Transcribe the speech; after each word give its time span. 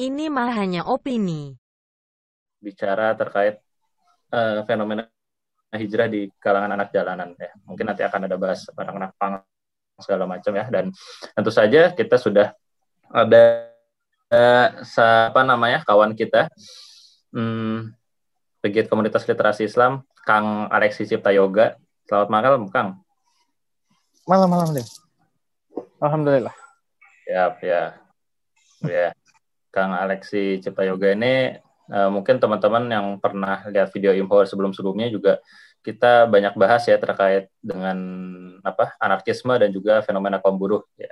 Ini 0.00 0.32
mah 0.32 0.48
hanya 0.56 0.88
opini. 0.88 1.52
bicara 2.60 3.16
terkait 3.16 3.56
eh, 4.32 4.60
fenomena 4.68 5.08
hijrah 5.72 6.08
di 6.12 6.28
kalangan 6.36 6.72
anak 6.76 6.92
jalanan 6.92 7.32
ya. 7.36 7.52
Mungkin 7.64 7.88
nanti 7.88 8.04
akan 8.04 8.28
ada 8.28 8.36
bahas 8.36 8.68
anak-anak 8.76 9.12
pang 9.16 9.40
segala 10.00 10.24
macam 10.24 10.52
ya 10.56 10.64
dan 10.68 10.92
tentu 11.36 11.52
saja 11.52 11.92
kita 11.92 12.16
sudah 12.16 12.52
ada 13.12 13.68
eh, 14.32 14.68
sa- 14.88 15.32
apa 15.32 15.40
namanya 15.44 15.84
kawan 15.84 16.12
kita 16.16 16.48
hmm, 17.32 17.92
pegiat 18.60 18.88
komunitas 18.92 19.24
literasi 19.24 19.68
Islam 19.68 20.04
Kang 20.24 20.68
Alexi 20.68 21.08
Cipta 21.08 21.32
Yoga. 21.32 21.76
Selamat 22.08 22.28
malam 22.28 22.68
Kang. 22.68 23.00
Malam-malam 24.28 24.76
deh. 24.76 24.86
Alhamdulillah. 26.00 26.52
Ya, 27.24 27.56
ya. 27.60 27.82
Ya. 28.84 29.12
Kang 29.70 29.94
Alexi 29.94 30.58
Cipta 30.58 30.82
Yoga 30.82 31.14
ini 31.14 31.54
eh, 31.90 32.10
mungkin 32.10 32.42
teman-teman 32.42 32.84
yang 32.90 33.06
pernah 33.22 33.66
lihat 33.70 33.90
video 33.94 34.14
info 34.14 34.42
sebelum-sebelumnya 34.46 35.10
juga 35.10 35.38
kita 35.80 36.28
banyak 36.28 36.54
bahas 36.60 36.84
ya 36.84 37.00
terkait 37.00 37.48
dengan 37.64 37.96
apa 38.60 38.92
anarkisme 39.00 39.56
dan 39.56 39.72
juga 39.72 40.04
fenomena 40.04 40.36
kaum 40.36 40.60
buruh 40.60 40.84
ya. 41.00 41.10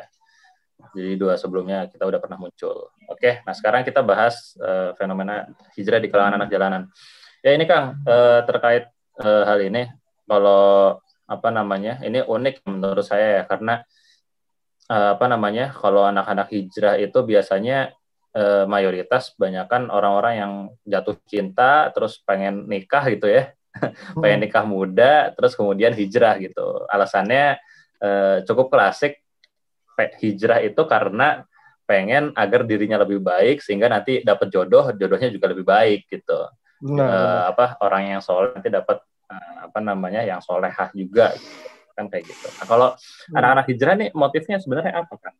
Jadi 0.94 1.18
dua 1.20 1.34
sebelumnya 1.34 1.88
kita 1.90 2.04
udah 2.06 2.20
pernah 2.20 2.38
muncul. 2.38 2.92
Oke, 3.08 3.42
nah 3.44 3.54
sekarang 3.56 3.82
kita 3.82 4.04
bahas 4.04 4.54
eh, 4.60 4.92
fenomena 5.00 5.48
hijrah 5.74 6.00
di 6.00 6.08
kalangan 6.12 6.44
anak 6.44 6.48
jalanan. 6.52 6.82
Ya 7.40 7.56
ini 7.56 7.64
Kang 7.64 8.02
eh, 8.04 8.40
terkait 8.44 8.90
eh, 9.22 9.42
hal 9.46 9.58
ini 9.64 9.88
kalau 10.28 10.98
apa 11.28 11.48
namanya 11.52 12.00
ini 12.00 12.24
unik 12.24 12.64
menurut 12.68 13.04
saya 13.04 13.40
ya 13.40 13.42
karena 13.44 13.84
eh, 14.88 15.10
apa 15.16 15.27
namanya 15.28 15.72
kalau 15.72 16.04
anak-anak 16.04 16.48
hijrah 16.52 16.96
itu 17.00 17.18
biasanya 17.24 17.92
eh, 18.34 18.64
mayoritas 18.68 19.32
banyakkan 19.37 19.88
orang-orang 19.88 20.34
yang 20.36 20.52
jatuh 20.84 21.16
cinta 21.24 21.89
terus 21.92 22.20
pengen 22.25 22.69
nikah 22.69 23.05
gitu 23.08 23.28
ya 23.28 23.52
pengen 24.22 24.44
nikah 24.48 24.64
muda 24.64 25.30
terus 25.36 25.55
kemudian 25.55 25.92
hijrah 25.94 26.36
gitu 26.41 26.84
alasannya 26.89 27.56
eh, 28.00 28.36
cukup 28.44 28.69
klasik 28.72 29.20
hijrah 30.22 30.62
itu 30.62 30.78
karena 30.86 31.42
pengen 31.89 32.30
agar 32.36 32.62
dirinya 32.69 33.00
lebih 33.00 33.19
baik 33.19 33.64
sehingga 33.64 33.89
nanti 33.89 34.20
dapat 34.22 34.52
jodoh 34.52 34.92
jodohnya 34.95 35.33
juga 35.33 35.47
lebih 35.50 35.64
baik 35.64 36.06
gitu 36.06 36.47
Benar. 36.78 37.08
Eh, 37.11 37.42
apa 37.50 37.64
orang 37.83 38.02
yang 38.14 38.20
soleh 38.22 38.55
nanti 38.55 38.70
dapat 38.70 39.02
eh, 39.33 39.55
apa 39.67 39.78
namanya 39.83 40.22
yang 40.22 40.39
solehah 40.39 40.92
juga 40.95 41.34
gitu. 41.34 41.67
kan 41.98 42.06
kayak 42.06 42.24
gitu 42.36 42.47
nah 42.55 42.67
kalau 42.69 42.89
Hmm. 42.95 43.34
anak-anak 43.42 43.64
hijrah 43.67 43.95
nih 43.98 44.08
motifnya 44.14 44.56
sebenarnya 44.62 45.02
apa 45.02 45.14
kan 45.19 45.34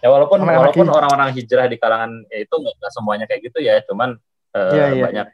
ya 0.00 0.08
walaupun 0.08 0.38
Anak-anak 0.42 0.60
walaupun 0.60 0.86
hijrah. 0.86 0.98
orang-orang 1.00 1.28
hijrah 1.34 1.66
di 1.66 1.76
kalangan 1.80 2.10
ya 2.28 2.38
itu 2.44 2.54
nggak 2.54 2.92
semuanya 2.92 3.24
kayak 3.24 3.40
gitu 3.48 3.58
ya 3.64 3.80
cuman 3.84 4.16
eh, 4.52 4.72
Iya, 4.72 4.86
iya. 4.92 5.02
banyak 5.04 5.26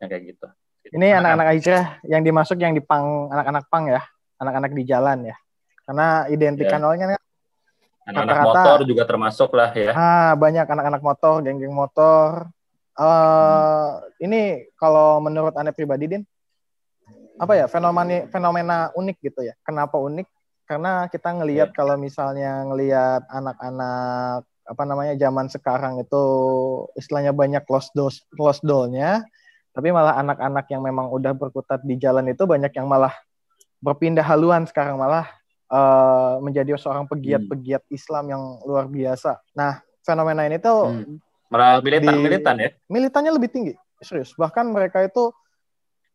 yang 0.00 0.08
kayak 0.08 0.24
gitu 0.34 0.46
Ini 0.86 1.18
anak-anak 1.18 1.46
hijrah 1.58 1.84
yang 2.06 2.22
dimasuk 2.22 2.56
yang 2.62 2.70
di 2.70 2.78
pang 2.78 3.26
anak-anak 3.26 3.66
pang 3.66 3.90
ya, 3.90 4.06
anak-anak 4.38 4.70
di 4.70 4.86
jalan 4.86 5.18
ya. 5.26 5.36
Karena 5.82 6.30
identikan 6.30 6.78
Iya. 6.78 6.86
awalnya 6.86 7.06
kan 7.10 7.20
anak-anak 8.06 8.38
motor 8.46 8.78
juga 8.86 9.02
termasuk 9.02 9.50
lah 9.50 9.74
ya 9.74 9.90
ah, 9.90 10.32
banyak 10.38 10.62
anak-anak 10.62 11.02
motor, 11.02 11.42
geng-geng 11.42 11.74
motor. 11.74 12.46
eh 12.96 13.86
Ini 14.22 14.70
kalau 14.78 15.18
menurut 15.18 15.52
anda 15.58 15.74
pribadi, 15.74 16.06
Din, 16.06 16.22
apa 17.36 17.52
ya 17.58 17.66
fenomena 17.66 18.24
fenomena 18.30 18.76
unik 18.94 19.16
gitu 19.20 19.42
ya? 19.42 19.52
Kenapa 19.66 19.98
unik? 19.98 20.24
Karena 20.66 21.06
kita 21.06 21.30
ngelihat 21.30 21.70
kalau 21.70 21.94
misalnya 21.94 22.66
ngelihat 22.66 23.22
anak-anak 23.30 24.42
apa 24.66 24.82
namanya 24.82 25.14
zaman 25.14 25.46
sekarang 25.46 26.02
itu 26.02 26.24
istilahnya 26.98 27.30
banyak 27.30 27.62
close 27.62 27.94
door 27.94 28.10
close 28.34 28.58
door-nya, 28.66 29.22
tapi 29.70 29.94
malah 29.94 30.18
anak-anak 30.18 30.66
yang 30.66 30.82
memang 30.82 31.06
udah 31.06 31.30
berkutat 31.38 31.86
di 31.86 31.94
jalan 31.94 32.26
itu 32.26 32.42
banyak 32.42 32.74
yang 32.74 32.90
malah 32.90 33.14
berpindah 33.78 34.26
haluan 34.26 34.66
sekarang 34.66 34.98
malah 34.98 35.30
eh, 35.70 36.34
menjadi 36.42 36.74
seorang 36.78 37.06
pegiat-pegiat 37.06 37.86
Islam 37.90 38.24
yang 38.30 38.42
luar 38.66 38.90
biasa. 38.90 39.38
Nah, 39.54 39.82
fenomena 40.02 40.46
ini 40.46 40.58
tuh 40.58 40.90
Hmm. 40.90 41.18
malah 41.46 41.78
militan 41.78 42.10
Di- 42.14 42.22
militan 42.26 42.56
ya 42.58 42.70
militannya 42.90 43.32
lebih 43.34 43.50
tinggi, 43.54 43.74
serius. 44.02 44.34
Bahkan 44.34 44.66
mereka 44.70 45.02
itu 45.06 45.30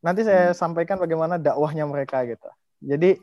nanti 0.03 0.27
saya 0.27 0.51
sampaikan 0.51 0.99
bagaimana 0.99 1.39
dakwahnya 1.39 1.87
mereka 1.87 2.23
gitu. 2.27 2.47
Jadi 2.81 3.15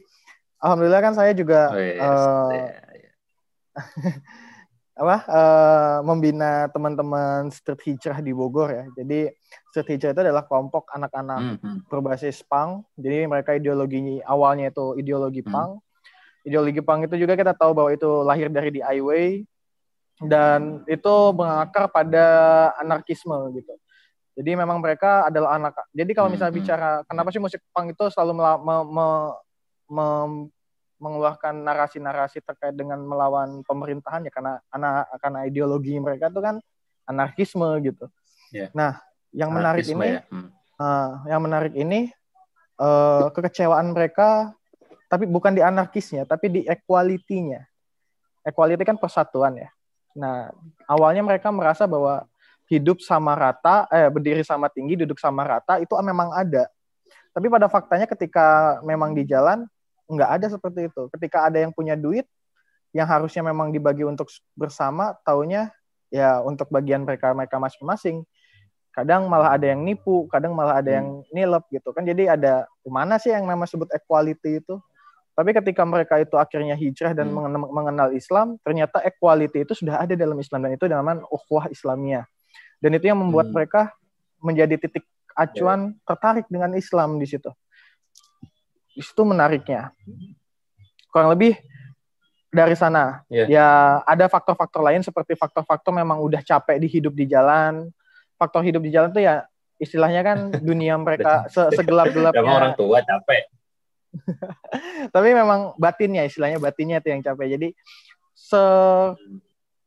alhamdulillah 0.59 1.01
kan 1.01 1.15
saya 1.15 1.33
juga 1.33 1.73
oh, 1.73 1.79
iya, 1.79 1.95
eh, 1.95 2.67
iya, 2.69 2.83
iya. 2.95 3.11
apa 4.99 5.17
eh, 5.31 5.97
membina 6.03 6.67
teman-teman 6.75 7.55
street 7.55 7.79
hijrah 7.87 8.19
di 8.19 8.35
Bogor 8.35 8.75
ya. 8.75 8.85
Jadi 8.99 9.31
street 9.71 9.89
hijrah 9.95 10.11
itu 10.11 10.23
adalah 10.27 10.43
kelompok 10.43 10.91
anak-anak 10.91 11.39
Hmm, 11.39 11.57
hmm. 11.63 11.79
berbasis 11.87 12.43
punk. 12.43 12.83
Jadi 12.99 13.31
mereka 13.31 13.55
ideologi 13.55 14.19
awalnya 14.27 14.75
itu 14.75 14.99
ideologi 14.99 15.47
Hmm. 15.47 15.55
punk. 15.55 15.71
Ideologi 16.43 16.83
punk 16.83 17.07
itu 17.07 17.15
juga 17.15 17.39
kita 17.39 17.55
tahu 17.55 17.79
bahwa 17.79 17.91
itu 17.95 18.11
lahir 18.27 18.51
dari 18.51 18.75
DIY 18.75 19.47
dan 20.27 20.83
itu 20.91 21.15
mengakar 21.31 21.87
pada 21.95 22.27
anarkisme 22.83 23.55
gitu. 23.55 23.71
Jadi 24.35 24.51
memang 24.55 24.83
mereka 24.83 25.27
adalah 25.31 25.55
anak. 25.59 25.79
Jadi 25.95 26.11
kalau 26.11 26.27
misalnya 26.27 26.51
Hmm, 26.51 26.59
hmm. 26.59 26.67
bicara 26.67 26.91
kenapa 27.07 27.31
sih 27.31 27.39
musik 27.39 27.63
punk 27.71 27.95
itu 27.95 28.05
selalu 28.11 28.35
me- 28.35 28.87
me- 28.91 29.35
mengeluarkan 29.88 31.65
narasi-narasi 31.65 32.43
terkait 32.44 32.75
dengan 32.75 33.00
melawan 33.00 33.62
pemerintahan 33.65 34.26
ya 34.26 34.32
karena 34.34 34.60
anak 34.69 35.09
karena 35.22 35.38
ideologi 35.47 35.94
mereka 35.97 36.28
itu 36.28 36.41
kan 36.43 36.56
anarkisme 37.09 37.69
gitu. 37.81 38.06
Iya. 38.53 38.69
Nah, 38.77 39.00
yang 39.32 39.50
menarik 39.53 39.84
Anarkisme 39.84 40.04
ini 40.04 40.16
ya. 40.19 40.22
Hmm. 40.28 40.48
Uh, 40.78 41.10
yang 41.27 41.41
menarik 41.43 41.75
ini 41.75 42.00
eh, 42.78 43.27
kekecewaan 43.34 43.91
mereka, 43.91 44.54
tapi 45.10 45.27
bukan 45.27 45.50
di 45.50 45.62
anarkisnya, 45.65 46.22
tapi 46.22 46.47
di 46.47 46.60
equality-nya. 46.62 47.66
Equality 48.47 48.87
kan 48.87 48.94
persatuan 48.94 49.59
ya. 49.59 49.69
Nah, 50.15 50.54
awalnya 50.87 51.27
mereka 51.27 51.50
merasa 51.50 51.91
bahwa 51.91 52.22
hidup 52.71 53.03
sama 53.03 53.34
rata, 53.34 53.91
eh 53.91 54.06
berdiri 54.06 54.47
sama 54.47 54.71
tinggi, 54.71 54.94
duduk 54.94 55.19
sama 55.19 55.43
rata 55.43 55.82
itu 55.82 55.91
memang 55.98 56.31
ada. 56.31 56.71
Tapi 57.34 57.47
pada 57.50 57.66
faktanya 57.66 58.06
ketika 58.06 58.78
memang 58.87 59.16
di 59.16 59.27
jalan 59.27 59.66
nggak 60.09 60.31
ada 60.41 60.47
seperti 60.49 60.89
itu. 60.89 61.03
Ketika 61.13 61.47
ada 61.47 61.61
yang 61.61 61.71
punya 61.71 61.95
duit, 61.95 62.25
yang 62.97 63.07
harusnya 63.07 63.45
memang 63.45 63.71
dibagi 63.71 64.03
untuk 64.03 64.33
bersama, 64.57 65.13
taunya 65.23 65.71
ya 66.09 66.41
untuk 66.41 66.73
bagian 66.73 67.05
mereka 67.05 67.37
mereka 67.37 67.61
masing-masing 67.61 68.25
kadang 68.99 69.31
malah 69.31 69.55
ada 69.55 69.71
yang 69.71 69.87
nipu, 69.87 70.27
kadang 70.27 70.59
malah 70.59 70.83
ada 70.83 70.99
yang 70.99 71.23
nilep 71.31 71.63
gitu 71.71 71.95
kan. 71.95 72.03
Jadi 72.03 72.27
ada 72.27 72.67
mana 72.83 73.15
sih 73.23 73.31
yang 73.31 73.47
nama 73.47 73.63
sebut 73.63 73.87
equality 73.95 74.59
itu? 74.59 74.75
Tapi 75.39 75.55
ketika 75.55 75.87
mereka 75.87 76.19
itu 76.19 76.35
akhirnya 76.35 76.75
hijrah 76.75 77.15
dan 77.15 77.31
Hmm. 77.31 77.55
mengenal, 77.71 78.11
Islam, 78.11 78.59
ternyata 78.67 78.99
equality 79.07 79.63
itu 79.63 79.71
sudah 79.79 80.03
ada 80.03 80.19
dalam 80.19 80.35
Islam 80.35 80.67
dan 80.67 80.75
itu 80.75 80.91
namanya 80.91 81.23
ukhuwah 81.31 81.71
Islamiyah. 81.71 82.27
Dan 82.83 82.99
itu 82.99 83.07
yang 83.07 83.23
membuat 83.23 83.47
Hmm. 83.47 83.55
mereka 83.55 83.95
menjadi 84.43 84.75
titik 84.75 85.07
acuan 85.39 85.95
tertarik 86.03 86.51
dengan 86.51 86.75
Islam 86.75 87.23
di 87.23 87.27
situ. 87.31 87.55
Di 88.98 89.06
situ 89.06 89.22
menariknya. 89.22 89.94
Kurang 91.14 91.31
lebih 91.31 91.54
dari 92.50 92.75
sana. 92.75 93.22
Iya. 93.31 93.47
Ya 93.47 93.69
ada 94.03 94.26
faktor-faktor 94.26 94.82
lain 94.82 95.06
seperti 95.06 95.38
faktor-faktor 95.38 95.94
memang 95.94 96.19
udah 96.19 96.42
capek 96.42 96.82
di 96.82 96.91
hidup 96.91 97.14
di 97.14 97.31
jalan. 97.31 97.86
Faktor 98.34 98.66
hidup 98.66 98.82
di 98.82 98.91
jalan 98.91 99.14
tuh 99.14 99.22
ya 99.22 99.47
istilahnya 99.78 100.26
kan 100.26 100.38
dunia 100.69 100.98
mereka 100.98 101.47
se- 101.47 101.70
segelap-gelapnya. 101.78 102.42
orang 102.42 102.75
tua 102.75 102.98
capek. 103.06 103.47
Tapi 105.15 105.28
memang 105.30 105.78
batinnya 105.78 106.26
istilahnya 106.26 106.59
batinnya 106.59 106.98
itu 106.98 107.09
yang 107.15 107.22
capek. 107.22 107.47
Jadi 107.54 107.69
se 108.34 108.59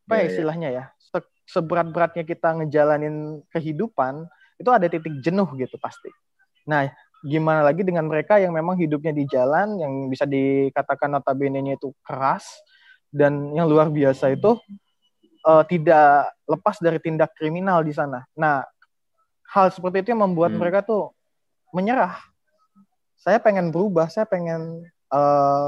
apa 0.07 0.13
ya 0.15 0.15
Iya, 0.15 0.23
iya. 0.23 0.31
istilahnya 0.31 0.69
ya? 0.71 0.83
Se- 1.03 1.31
seberat-beratnya 1.51 2.23
kita 2.23 2.63
ngejalanin 2.63 3.43
kehidupan 3.51 4.23
itu 4.55 4.69
ada 4.71 4.87
titik 4.87 5.19
jenuh 5.19 5.47
gitu 5.59 5.75
pasti. 5.75 6.07
Nah, 6.69 6.87
gimana 7.21 7.61
lagi 7.61 7.85
dengan 7.85 8.09
mereka 8.09 8.41
yang 8.41 8.53
memang 8.53 8.77
hidupnya 8.77 9.13
di 9.13 9.29
jalan 9.29 9.77
yang 9.77 10.09
bisa 10.09 10.25
dikatakan 10.25 11.13
notabene-nya 11.13 11.77
itu 11.77 11.93
keras 12.01 12.45
dan 13.13 13.53
yang 13.53 13.69
luar 13.69 13.93
biasa 13.93 14.33
itu 14.33 14.57
eh, 15.41 15.63
tidak 15.69 16.33
lepas 16.49 16.77
dari 16.81 16.97
tindak 17.01 17.33
kriminal 17.37 17.81
di 17.85 17.93
sana. 17.93 18.25
Nah, 18.37 18.65
hal 19.51 19.67
seperti 19.73 20.05
itu 20.05 20.13
yang 20.13 20.23
membuat 20.25 20.53
Hmm. 20.53 20.61
mereka 20.61 20.81
tuh 20.81 21.11
menyerah. 21.73 22.17
Saya 23.21 23.37
pengen 23.37 23.69
berubah, 23.69 24.09
saya 24.09 24.25
pengen 24.25 24.85
eh, 25.11 25.67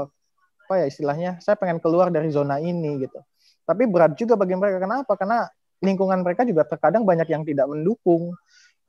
apa 0.64 0.74
ya 0.80 0.86
istilahnya, 0.88 1.36
saya 1.44 1.54
pengen 1.60 1.76
keluar 1.78 2.08
dari 2.08 2.32
zona 2.32 2.56
ini 2.56 3.04
gitu. 3.04 3.20
Tapi 3.68 3.84
berat 3.84 4.16
juga 4.16 4.34
bagi 4.34 4.56
mereka. 4.56 4.80
Kenapa? 4.80 5.12
Karena 5.14 5.44
lingkungan 5.84 6.24
mereka 6.24 6.48
juga 6.48 6.64
terkadang 6.64 7.04
banyak 7.04 7.28
yang 7.28 7.44
tidak 7.44 7.68
mendukung. 7.68 8.32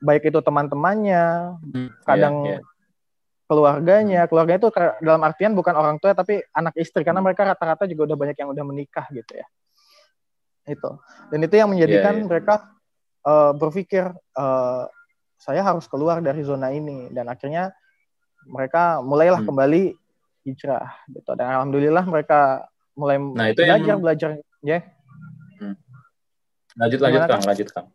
Baik 0.02 0.28
itu 0.28 0.40
teman-temannya, 0.44 1.56
Hmm, 1.72 1.90
kadang 2.04 2.36
iya, 2.46 2.58
iya. 2.58 2.60
keluarganya. 3.48 4.22
Keluarganya 4.28 4.60
itu 4.60 4.70
dalam 5.02 5.22
artian 5.24 5.54
bukan 5.56 5.76
orang 5.76 5.96
tua 6.04 6.12
tapi 6.12 6.44
anak 6.52 6.76
istri 6.76 7.02
karena 7.08 7.24
Hmm. 7.24 7.32
mereka 7.32 7.48
rata-rata 7.48 7.88
juga 7.88 8.12
udah 8.12 8.18
banyak 8.20 8.38
yang 8.38 8.50
udah 8.52 8.64
menikah 8.68 9.08
gitu 9.12 9.40
ya. 9.40 9.48
Itu. 10.66 11.00
Dan 11.32 11.40
itu 11.46 11.56
yang 11.56 11.70
menjadikan 11.72 12.14
Iya, 12.18 12.22
iya. 12.22 12.28
mereka 12.28 12.56
uh, 13.26 13.52
berpikir 13.56 14.10
uh, 14.38 14.84
saya 15.40 15.62
harus 15.62 15.86
keluar 15.86 16.20
dari 16.26 16.42
zona 16.42 16.74
ini 16.74 17.14
dan 17.14 17.30
akhirnya 17.30 17.74
mereka 18.46 19.02
mulailah 19.02 19.42
hmm. 19.42 19.50
kembali 19.50 19.84
hijrah 20.46 20.94
gitu 21.10 21.34
dan 21.34 21.58
alhamdulillah 21.58 22.06
mereka 22.06 22.70
mulai 22.94 23.18
nah, 23.18 23.50
itu 23.50 23.62
belajar 23.66 23.82
yang... 23.98 24.02
belajar 24.02 24.30
ya. 24.62 24.80
Hmm. 25.60 25.76
Lanjut 26.78 27.00
lanjut 27.02 27.22
Kang, 27.26 27.44
lanjut 27.46 27.70
Kang. 27.74 27.88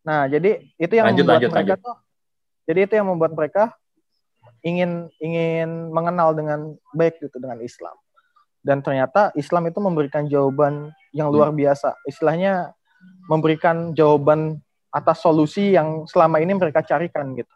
Nah, 0.00 0.26
jadi 0.26 0.64
itu 0.80 0.92
yang 0.96 1.12
lanjut, 1.12 1.24
membuat 1.24 1.36
lanjut, 1.36 1.50
mereka 1.52 1.74
lanjut. 1.76 1.84
tuh 1.84 1.96
jadi 2.70 2.80
itu 2.86 2.94
yang 2.94 3.08
membuat 3.10 3.32
mereka 3.34 3.74
ingin 4.62 5.10
ingin 5.18 5.90
mengenal 5.90 6.36
dengan 6.36 6.78
baik 6.94 7.18
gitu 7.18 7.42
dengan 7.42 7.58
Islam. 7.58 7.96
Dan 8.60 8.84
ternyata 8.84 9.32
Islam 9.34 9.66
itu 9.72 9.80
memberikan 9.80 10.28
jawaban 10.28 10.92
yang 11.16 11.32
luar 11.32 11.50
hmm. 11.50 11.58
biasa. 11.58 11.96
Istilahnya 12.04 12.76
memberikan 13.26 13.96
jawaban 13.96 14.60
atas 14.92 15.18
solusi 15.24 15.72
yang 15.74 16.04
selama 16.04 16.38
ini 16.38 16.52
mereka 16.54 16.84
carikan 16.84 17.32
gitu. 17.34 17.50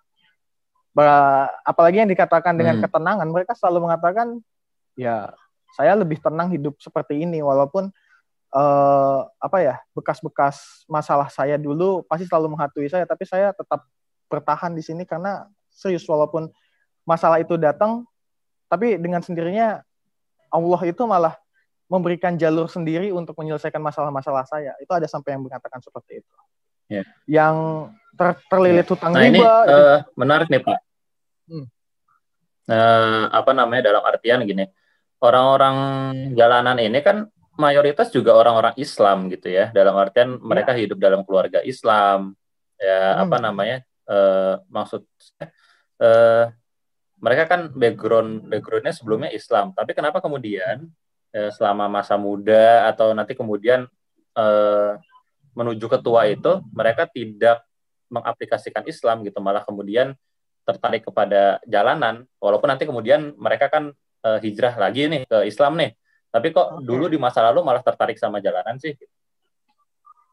Apalagi 1.62 2.02
yang 2.02 2.10
dikatakan 2.10 2.58
dengan 2.58 2.80
hmm. 2.80 2.84
ketenangan, 2.88 3.28
mereka 3.28 3.52
selalu 3.54 3.90
mengatakan 3.90 4.40
ya 4.98 5.30
saya 5.78 5.98
lebih 5.98 6.22
tenang 6.22 6.54
hidup 6.54 6.78
seperti 6.82 7.22
ini 7.22 7.42
walaupun 7.42 7.90
uh, 8.54 9.26
apa 9.42 9.58
ya 9.60 9.74
bekas-bekas 9.92 10.86
masalah 10.86 11.26
saya 11.28 11.58
dulu 11.58 12.06
pasti 12.06 12.24
selalu 12.30 12.54
menghantui 12.54 12.86
saya, 12.86 13.04
tapi 13.04 13.26
saya 13.26 13.50
tetap 13.50 13.84
bertahan 14.30 14.72
di 14.72 14.80
sini 14.80 15.02
karena 15.02 15.50
serius 15.74 16.06
walaupun 16.06 16.48
masalah 17.02 17.42
itu 17.42 17.58
datang, 17.58 18.06
tapi 18.70 18.96
dengan 18.96 19.20
sendirinya 19.20 19.82
Allah 20.48 20.80
itu 20.86 21.02
malah 21.04 21.34
memberikan 21.90 22.38
jalur 22.38 22.70
sendiri 22.70 23.12
untuk 23.12 23.36
menyelesaikan 23.36 23.82
masalah-masalah 23.82 24.46
saya. 24.48 24.72
Itu 24.80 24.94
ada 24.96 25.04
sampai 25.04 25.36
yang 25.36 25.44
mengatakan 25.44 25.82
seperti 25.84 26.24
itu. 26.24 26.34
Yeah. 26.88 27.06
Yang 27.28 27.56
ter 28.14 28.28
terlilit 28.48 28.86
hutang 28.88 29.12
nah, 29.12 29.20
riba. 29.20 29.34
Ini, 29.34 29.40
uh, 29.44 29.98
menarik 30.16 30.48
nih 30.48 30.62
Pak. 30.62 30.78
Hmm. 31.44 31.66
Uh, 32.64 33.28
apa 33.28 33.52
namanya 33.52 33.92
dalam 33.92 34.00
artian 34.00 34.40
gini, 34.48 34.64
orang-orang 35.20 35.76
jalanan 36.32 36.80
ini 36.80 37.04
kan 37.04 37.28
mayoritas 37.56 38.10
juga 38.10 38.34
orang-orang 38.34 38.74
Islam 38.78 39.30
gitu 39.30 39.50
ya. 39.50 39.70
Dalam 39.70 39.94
artian 39.96 40.38
mereka 40.38 40.74
yeah. 40.74 40.80
hidup 40.86 40.98
dalam 40.98 41.22
keluarga 41.22 41.62
Islam. 41.62 42.34
Ya 42.78 43.18
hmm. 43.18 43.22
apa 43.28 43.36
namanya? 43.40 43.78
Uh, 44.04 44.60
maksud 44.68 45.00
uh, 46.02 46.52
mereka 47.24 47.48
kan 47.48 47.72
background 47.72 48.52
backgroundnya 48.52 48.92
sebelumnya 48.92 49.30
Islam, 49.32 49.72
tapi 49.72 49.96
kenapa 49.96 50.20
kemudian 50.20 50.92
eh, 51.32 51.48
selama 51.56 51.88
masa 51.88 52.20
muda 52.20 52.84
atau 52.92 53.16
nanti 53.16 53.32
kemudian 53.32 53.88
eh, 54.36 54.92
menuju 55.56 55.88
ketua 55.88 56.28
itu 56.28 56.60
mereka 56.68 57.08
tidak 57.08 57.64
mengaplikasikan 58.12 58.84
Islam 58.84 59.24
gitu, 59.24 59.40
malah 59.40 59.64
kemudian 59.64 60.12
tertarik 60.68 61.08
kepada 61.08 61.64
jalanan, 61.64 62.28
walaupun 62.36 62.68
nanti 62.68 62.84
kemudian 62.84 63.32
mereka 63.40 63.72
kan 63.72 63.96
eh, 64.20 64.38
hijrah 64.44 64.76
lagi 64.76 65.08
nih 65.08 65.24
ke 65.24 65.48
Islam 65.48 65.80
nih, 65.80 65.96
tapi 66.34 66.50
kok 66.50 66.82
okay. 66.82 66.82
dulu 66.82 67.06
di 67.06 67.14
masa 67.14 67.46
lalu 67.46 67.62
malah 67.62 67.78
tertarik 67.78 68.18
sama 68.18 68.42
jalanan 68.42 68.74
sih? 68.82 68.98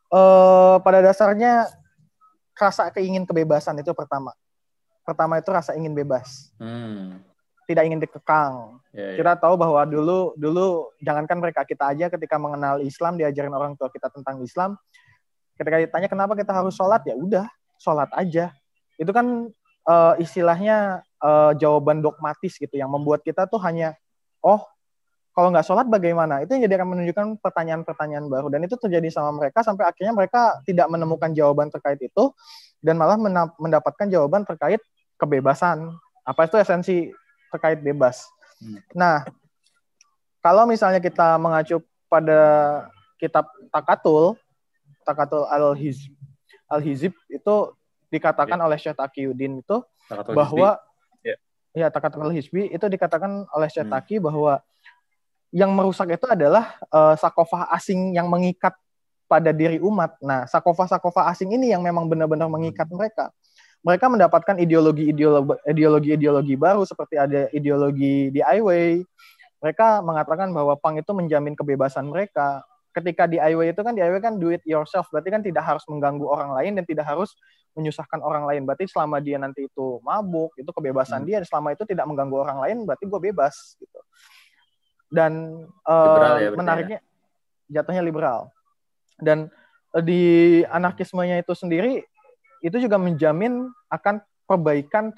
Uh, 0.09 0.81
pada 0.81 0.97
dasarnya 1.05 1.69
rasa 2.57 2.89
keingin 2.89 3.21
kebebasan 3.29 3.77
itu 3.77 3.93
pertama 3.93 4.33
pertama 5.05 5.37
itu 5.37 5.53
rasa 5.53 5.77
ingin 5.77 5.93
bebas. 5.93 6.49
Hmm. 6.57 7.21
Tidak 7.69 7.85
ingin 7.85 8.01
dikekang. 8.01 8.81
Yeah, 8.97 9.13
yeah. 9.13 9.17
Kita 9.21 9.37
tahu 9.37 9.61
bahwa 9.61 9.85
dulu 9.85 10.33
dulu 10.41 10.89
jangankan 11.05 11.37
mereka 11.37 11.61
kita 11.69 11.93
aja 11.93 12.09
ketika 12.09 12.41
mengenal 12.41 12.81
Islam 12.81 13.21
diajarin 13.21 13.53
orang 13.53 13.77
tua 13.77 13.93
kita 13.93 14.09
tentang 14.09 14.41
Islam, 14.41 14.81
ketika 15.61 15.77
ditanya 15.85 16.09
kenapa 16.09 16.33
kita 16.33 16.49
harus 16.49 16.73
sholat 16.73 17.05
ya 17.05 17.13
udah 17.13 17.45
sholat 17.77 18.09
aja. 18.17 18.49
Itu 18.97 19.13
kan 19.13 19.53
uh, 19.85 20.13
istilahnya 20.17 21.05
uh, 21.21 21.53
jawaban 21.53 22.01
dogmatis 22.01 22.57
gitu 22.57 22.73
yang 22.73 22.89
membuat 22.89 23.21
kita 23.21 23.45
tuh 23.45 23.61
hanya 23.61 23.93
oh 24.41 24.65
kalau 25.31 25.47
nggak 25.47 25.63
sholat 25.63 25.87
bagaimana? 25.87 26.43
Itu 26.43 26.59
yang 26.59 26.67
jadi 26.67 26.75
akan 26.79 26.89
menunjukkan 26.91 27.27
pertanyaan-pertanyaan 27.39 28.27
baru 28.27 28.51
dan 28.51 28.67
itu 28.67 28.75
terjadi 28.75 29.07
sama 29.07 29.31
mereka 29.39 29.63
sampai 29.63 29.87
akhirnya 29.87 30.11
mereka 30.11 30.59
tidak 30.67 30.91
menemukan 30.91 31.31
jawaban 31.31 31.71
terkait 31.71 32.03
itu 32.03 32.35
dan 32.83 32.99
malah 32.99 33.15
mendapatkan 33.55 34.11
jawaban 34.11 34.43
terkait 34.43 34.83
kebebasan. 35.15 35.95
Apa 36.27 36.51
itu 36.51 36.59
esensi 36.59 36.97
terkait 37.47 37.79
bebas? 37.79 38.27
Hmm. 38.59 38.83
Nah, 38.91 39.23
kalau 40.43 40.67
misalnya 40.67 40.99
kita 40.99 41.39
mengacu 41.39 41.79
pada 42.11 42.41
kitab 43.15 43.47
Takatul, 43.71 44.35
Takatul 45.07 45.47
Al-Hizb, 45.47 46.11
Al-Hizib 46.67 47.15
itu 47.31 47.55
dikatakan 48.11 48.59
yeah. 48.59 48.67
oleh 48.67 48.77
Syekh 48.77 48.99
Taqiyuddin 48.99 49.63
itu 49.63 49.79
Takatul 50.11 50.35
bahwa 50.35 50.69
yeah. 51.23 51.39
ya 51.71 51.87
Takatul 51.87 52.27
Al-Hizbi 52.27 52.67
itu 52.67 52.85
dikatakan 52.91 53.47
oleh 53.55 53.69
Syekh 53.71 53.87
hmm. 53.87 53.95
Taqi 53.95 54.15
bahwa 54.19 54.59
yang 55.51 55.71
merusak 55.75 56.15
itu 56.15 56.25
adalah 56.27 56.79
uh, 56.91 57.15
sakofah 57.19 57.67
asing 57.75 58.15
yang 58.15 58.31
mengikat 58.31 58.73
pada 59.27 59.51
diri 59.55 59.79
umat. 59.79 60.15
Nah, 60.19 60.47
sakofah-sakofah 60.47 61.31
asing 61.31 61.55
ini 61.55 61.71
yang 61.71 61.83
memang 61.83 62.07
benar-benar 62.07 62.51
mengikat 62.51 62.87
mereka 62.91 63.31
mereka 63.81 64.05
mendapatkan 64.13 64.55
ideologi-ideologi 64.61 66.53
baru 66.53 66.85
seperti 66.85 67.17
ada 67.17 67.49
ideologi 67.49 68.29
di 68.29 68.37
Highway. 68.37 69.01
Mereka 69.61 70.05
mengatakan 70.05 70.53
bahwa 70.53 70.77
pang 70.77 70.97
itu 70.97 71.09
menjamin 71.13 71.57
kebebasan 71.57 72.05
mereka. 72.09 72.61
Ketika 72.93 73.25
di 73.25 73.41
Highway 73.41 73.73
itu 73.73 73.81
kan 73.81 73.97
di 73.97 74.01
Highway 74.05 74.21
kan 74.21 74.37
do 74.37 74.53
it 74.53 74.61
yourself, 74.69 75.09
berarti 75.09 75.33
kan 75.33 75.41
tidak 75.41 75.65
harus 75.65 75.81
mengganggu 75.89 76.25
orang 76.29 76.53
lain 76.53 76.77
dan 76.77 76.85
tidak 76.85 77.09
harus 77.09 77.33
menyusahkan 77.73 78.21
orang 78.21 78.45
lain. 78.45 78.69
Berarti 78.69 78.85
selama 78.85 79.17
dia 79.17 79.41
nanti 79.41 79.65
itu 79.65 79.97
mabuk, 80.05 80.53
itu 80.61 80.69
kebebasan 80.69 81.25
hmm. 81.25 81.27
dia. 81.29 81.37
Selama 81.41 81.73
itu 81.73 81.81
tidak 81.89 82.05
mengganggu 82.05 82.37
orang 82.37 82.59
lain, 82.61 82.77
berarti 82.85 83.09
gue 83.09 83.19
bebas 83.33 83.79
gitu. 83.81 83.99
Dan 85.11 85.63
uh, 85.83 86.39
ya, 86.39 86.49
menariknya 86.55 86.99
ya. 87.03 87.81
jatuhnya 87.83 88.01
liberal. 88.01 88.47
Dan 89.19 89.51
uh, 89.91 90.03
di 90.03 90.63
anarkismenya 90.71 91.43
itu 91.43 91.51
sendiri 91.51 92.07
itu 92.63 92.77
juga 92.79 92.95
menjamin 92.95 93.67
akan 93.91 94.23
perbaikan 94.47 95.11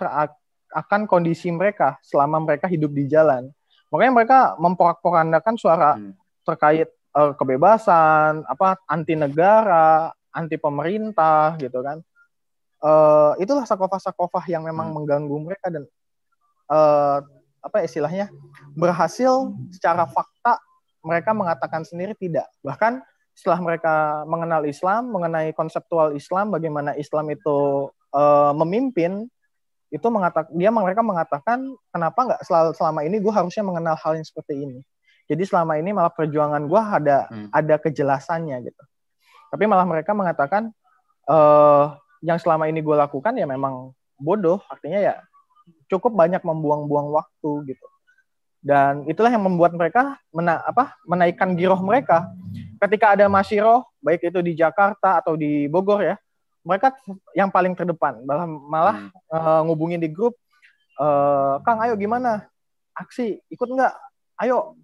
akan 0.74 1.06
kondisi 1.06 1.54
mereka 1.54 2.02
selama 2.02 2.42
mereka 2.42 2.66
hidup 2.66 2.90
di 2.90 3.06
jalan. 3.06 3.54
Makanya 3.94 4.14
mereka 4.14 4.40
memporak-porandakan 4.58 5.56
suara 5.56 5.94
hmm. 5.94 6.18
terkait 6.42 6.90
uh, 7.14 7.38
kebebasan, 7.38 8.42
apa 8.50 8.82
anti 8.90 9.14
negara, 9.14 10.10
anti 10.34 10.58
pemerintah 10.58 11.54
gitu 11.62 11.86
kan. 11.86 12.02
Uh, 12.84 13.38
itulah 13.40 13.64
sakofah-sakofah 13.64 14.44
yang 14.50 14.66
memang 14.66 14.92
hmm. 14.92 14.96
mengganggu 14.98 15.38
mereka 15.40 15.70
dan 15.70 15.86
uh, 16.68 17.22
apa 17.64 17.82
istilahnya 17.88 18.28
berhasil 18.76 19.56
secara 19.72 20.04
fakta 20.04 20.60
mereka 21.04 21.32
mengatakan 21.32 21.88
sendiri 21.88 22.12
tidak. 22.16 22.48
Bahkan 22.64 23.00
setelah 23.34 23.60
mereka 23.60 23.94
mengenal 24.30 24.64
Islam, 24.68 25.10
mengenai 25.10 25.52
konseptual 25.58 26.14
Islam, 26.14 26.54
bagaimana 26.54 26.94
Islam 27.00 27.34
itu 27.34 27.90
uh, 28.14 28.52
memimpin, 28.54 29.26
itu 29.90 30.08
mengatak, 30.10 30.50
dia 30.54 30.70
mereka 30.70 31.02
mengatakan 31.02 31.66
kenapa 31.90 32.20
nggak 32.34 32.42
selama 32.78 33.02
ini 33.06 33.22
gue 33.22 33.34
harusnya 33.34 33.64
mengenal 33.66 33.96
hal 33.98 34.18
yang 34.18 34.26
seperti 34.26 34.64
ini. 34.64 34.80
Jadi 35.30 35.44
selama 35.48 35.80
ini 35.80 35.96
malah 35.96 36.12
perjuangan 36.12 36.68
gue 36.68 36.82
ada 36.82 37.32
hmm. 37.32 37.50
ada 37.54 37.76
kejelasannya 37.80 38.58
gitu. 38.70 38.84
Tapi 39.54 39.64
malah 39.70 39.86
mereka 39.86 40.12
mengatakan 40.18 40.74
uh, 41.30 41.96
yang 42.26 42.38
selama 42.42 42.68
ini 42.70 42.82
gue 42.82 42.96
lakukan 42.96 43.34
ya 43.38 43.46
memang 43.46 43.94
bodoh, 44.18 44.62
artinya 44.70 45.00
ya 45.00 45.14
cukup 45.88 46.12
banyak 46.14 46.42
membuang-buang 46.42 47.12
waktu 47.14 47.74
gitu 47.76 47.88
dan 48.64 49.04
itulah 49.12 49.28
yang 49.28 49.44
membuat 49.44 49.76
mereka 49.76 50.16
mena 50.32 50.64
apa 50.64 50.96
menaikkan 51.04 51.52
giroh 51.60 51.84
mereka 51.84 52.32
ketika 52.80 53.12
ada 53.12 53.28
masyiro 53.28 53.84
baik 54.00 54.24
itu 54.24 54.40
di 54.40 54.56
Jakarta 54.56 55.20
atau 55.20 55.36
di 55.36 55.68
Bogor 55.68 56.00
ya 56.00 56.16
mereka 56.64 56.96
yang 57.36 57.52
paling 57.52 57.76
terdepan 57.76 58.24
malah 58.24 58.48
malah 58.48 58.98
hmm. 59.12 59.12
uh, 59.36 59.62
ngubungin 59.68 60.00
di 60.00 60.08
grup 60.08 60.40
uh, 60.96 61.60
Kang 61.68 61.84
ayo 61.84 62.00
gimana 62.00 62.48
aksi 62.96 63.44
ikut 63.52 63.68
nggak 63.68 63.94
ayo 64.48 64.80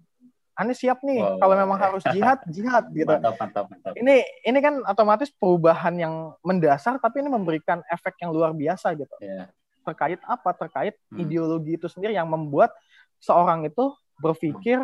Anies 0.60 0.76
siap 0.76 1.00
nih 1.00 1.24
wow. 1.24 1.40
kalau 1.40 1.54
memang 1.56 1.78
harus 1.80 2.04
jihad 2.12 2.36
jihad 2.54 2.84
gitu 2.92 3.08
mantap, 3.08 3.32
mantap, 3.40 3.64
mantap. 3.72 3.92
ini 3.96 4.20
ini 4.44 4.58
kan 4.60 4.84
otomatis 4.84 5.32
perubahan 5.32 5.96
yang 5.96 6.36
mendasar 6.44 7.00
tapi 7.00 7.24
ini 7.24 7.32
memberikan 7.32 7.80
efek 7.88 8.20
yang 8.20 8.28
luar 8.28 8.52
biasa 8.52 8.92
gitu 8.92 9.16
yeah. 9.24 9.48
Terkait 9.90 10.22
apa 10.22 10.50
terkait 10.54 10.94
hmm. 11.10 11.18
ideologi 11.26 11.74
itu 11.74 11.90
sendiri 11.90 12.14
yang 12.14 12.30
membuat 12.30 12.70
seorang 13.18 13.66
itu 13.66 13.90
berpikir 14.22 14.78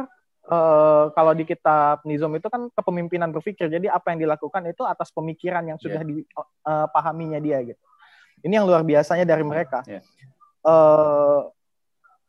uh, 0.51 1.05
kalau 1.13 1.33
di 1.33 1.45
kitab 1.47 2.03
Nizam 2.03 2.35
itu 2.35 2.49
kan 2.51 2.69
kepemimpinan 2.75 3.31
berpikir. 3.31 3.71
Jadi 3.71 3.87
apa 3.87 4.13
yang 4.13 4.27
dilakukan 4.27 4.67
itu 4.67 4.83
atas 4.83 5.15
pemikiran 5.15 5.63
yang 5.67 5.79
sudah 5.79 6.03
yeah. 6.03 6.25
dipahaminya 6.27 7.39
eh, 7.39 7.43
uh, 7.43 7.45
dia 7.45 7.59
gitu. 7.75 7.83
Ini 8.45 8.53
yang 8.63 8.67
luar 8.69 8.83
biasanya 8.85 9.25
dari 9.25 9.45
mereka. 9.47 9.83
Yeah. 9.87 10.03
Uh, 10.67 11.49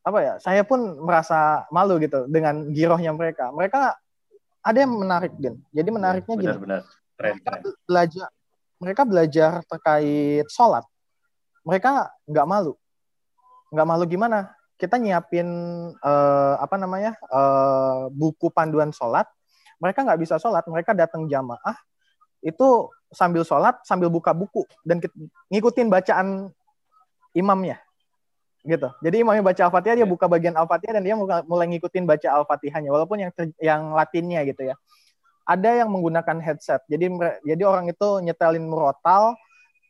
apa 0.05 0.19
ya? 0.24 0.34
Saya 0.39 0.62
pun 0.63 1.03
merasa 1.03 1.67
malu 1.74 2.00
gitu 2.00 2.25
dengan 2.31 2.72
girohnya 2.72 3.12
mereka. 3.12 3.51
Mereka 3.51 3.98
ada 4.63 4.77
yang 4.77 4.96
menarik, 4.96 5.36
Din. 5.36 5.60
Jadi 5.72 5.89
menariknya 5.91 6.36
yeah, 6.39 6.43
benar, 6.43 6.53
gini. 6.55 6.63
Benar. 6.63 6.81
Keren, 7.17 7.34
mereka 7.34 7.51
belajar 7.89 8.27
mereka 8.77 9.01
belajar 9.10 9.51
terkait 9.65 10.46
sholat, 10.53 10.86
mereka 11.68 12.16
nggak 12.24 12.48
malu. 12.48 12.74
Nggak 13.76 13.88
malu 13.92 14.04
gimana? 14.08 14.56
Kita 14.80 14.96
nyiapin 14.96 15.48
uh, 16.00 16.56
apa 16.64 16.80
namanya 16.80 17.20
uh, 17.28 18.08
buku 18.08 18.48
panduan 18.48 18.96
sholat, 18.96 19.28
mereka 19.84 20.08
nggak 20.08 20.22
bisa 20.24 20.40
sholat, 20.40 20.64
mereka 20.72 20.96
datang 20.96 21.28
jamaah, 21.28 21.76
itu 22.40 22.88
sambil 23.12 23.44
sholat, 23.44 23.76
sambil 23.84 24.08
buka 24.08 24.32
buku, 24.32 24.64
dan 24.88 25.04
ngikutin 25.52 25.92
bacaan 25.92 26.54
imamnya 27.36 27.84
gitu. 28.68 28.88
Jadi 29.00 29.16
imamnya 29.24 29.44
baca 29.44 29.62
Al-Fatihah 29.68 29.96
dia 29.96 30.04
ya. 30.04 30.10
buka 30.10 30.28
bagian 30.28 30.56
Al-Fatihah 30.60 31.00
dan 31.00 31.04
dia 31.08 31.16
mulai 31.48 31.66
ngikutin 31.72 32.04
baca 32.04 32.28
Al-Fatihahnya 32.44 32.92
walaupun 32.92 33.18
yang 33.24 33.32
yang 33.64 33.82
Latinnya 33.96 34.44
gitu 34.44 34.68
ya. 34.68 34.76
Ada 35.48 35.84
yang 35.84 35.90
menggunakan 35.90 36.44
headset. 36.44 36.84
Jadi 36.92 37.08
jadi 37.48 37.64
orang 37.64 37.88
itu 37.88 38.20
nyetelin 38.20 38.68
murotal 38.68 39.40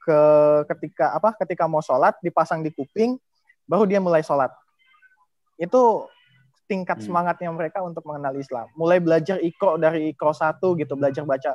ke 0.07 0.19
ketika 0.71 1.11
apa? 1.11 1.35
Ketika 1.35 1.67
mau 1.67 1.83
sholat 1.83 2.15
dipasang 2.23 2.63
di 2.63 2.71
kuping 2.71 3.19
baru 3.67 3.83
dia 3.83 3.99
mulai 3.99 4.23
sholat. 4.23 4.49
Itu 5.59 6.07
tingkat 6.67 7.03
hmm. 7.03 7.05
semangatnya 7.11 7.51
mereka 7.51 7.83
untuk 7.83 8.07
mengenal 8.07 8.31
Islam. 8.39 8.71
Mulai 8.79 9.03
belajar 9.03 9.37
ikro 9.43 9.75
dari 9.75 10.15
ikro 10.15 10.31
satu 10.31 10.79
gitu, 10.79 10.95
belajar 10.95 11.27
baca 11.27 11.51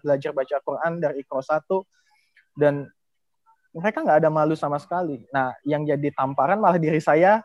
belajar 0.00 0.32
baca 0.32 0.56
Quran 0.64 0.92
dari 1.00 1.20
ikro 1.20 1.44
satu 1.44 1.84
dan 2.56 2.88
mereka 3.76 4.00
nggak 4.00 4.24
ada 4.24 4.30
malu 4.32 4.56
sama 4.56 4.80
sekali. 4.80 5.28
Nah, 5.28 5.52
yang 5.68 5.84
jadi 5.84 6.08
tamparan 6.16 6.56
malah 6.56 6.80
diri 6.80 6.98
saya 6.98 7.44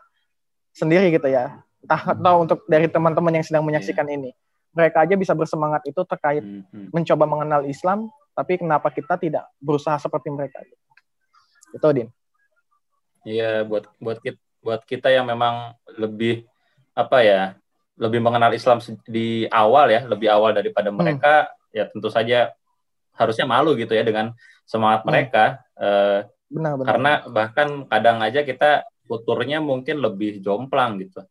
sendiri 0.72 1.12
gitu 1.12 1.28
ya. 1.28 1.60
Entah 1.84 2.16
atau 2.16 2.48
untuk 2.48 2.64
dari 2.64 2.88
teman-teman 2.88 3.36
yang 3.36 3.44
sedang 3.44 3.64
menyaksikan 3.64 4.08
yeah. 4.08 4.16
ini. 4.16 4.30
Mereka 4.74 5.06
aja 5.06 5.14
bisa 5.14 5.36
bersemangat 5.38 5.86
itu 5.86 6.02
terkait 6.02 6.42
mm 6.42 6.66
-hmm. 6.66 6.86
mencoba 6.90 7.24
mengenal 7.30 7.62
Islam, 7.62 8.10
tapi 8.34 8.58
kenapa 8.58 8.90
kita 8.90 9.14
tidak 9.14 9.46
berusaha 9.62 9.94
seperti 9.96 10.28
mereka? 10.34 10.60
Itu 11.70 11.86
Din. 11.94 12.10
Iya, 13.24 13.64
buat 13.64 13.88
buat 14.02 14.18
kita, 14.20 14.40
buat 14.60 14.82
kita 14.84 15.08
yang 15.08 15.24
memang 15.24 15.72
lebih 15.96 16.44
apa 16.92 17.24
ya, 17.24 17.42
lebih 17.96 18.20
mengenal 18.20 18.52
Islam 18.52 18.82
di 19.06 19.48
awal 19.48 19.88
ya, 19.94 20.04
lebih 20.04 20.28
awal 20.28 20.52
daripada 20.52 20.92
hmm. 20.92 20.98
mereka, 20.98 21.48
hmm. 21.48 21.72
ya 21.72 21.84
tentu 21.88 22.10
saja 22.12 22.52
harusnya 23.14 23.46
malu 23.46 23.78
gitu 23.78 23.94
ya 23.94 24.02
dengan 24.02 24.34
semangat 24.66 25.06
hmm. 25.06 25.08
mereka. 25.08 25.44
Uh, 25.78 26.26
benar, 26.50 26.72
benar. 26.76 26.86
Karena 26.90 27.12
bahkan 27.30 27.68
kadang 27.88 28.18
aja 28.20 28.42
kita 28.42 28.84
tuturnya 29.08 29.62
mungkin 29.62 30.02
lebih 30.02 30.42
jomplang 30.42 31.00
gitu. 31.00 31.22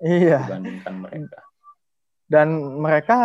Iya. 0.00 0.48
Dibandingkan 0.48 0.94
mereka. 0.96 1.40
Dan 2.26 2.48
mereka 2.82 3.18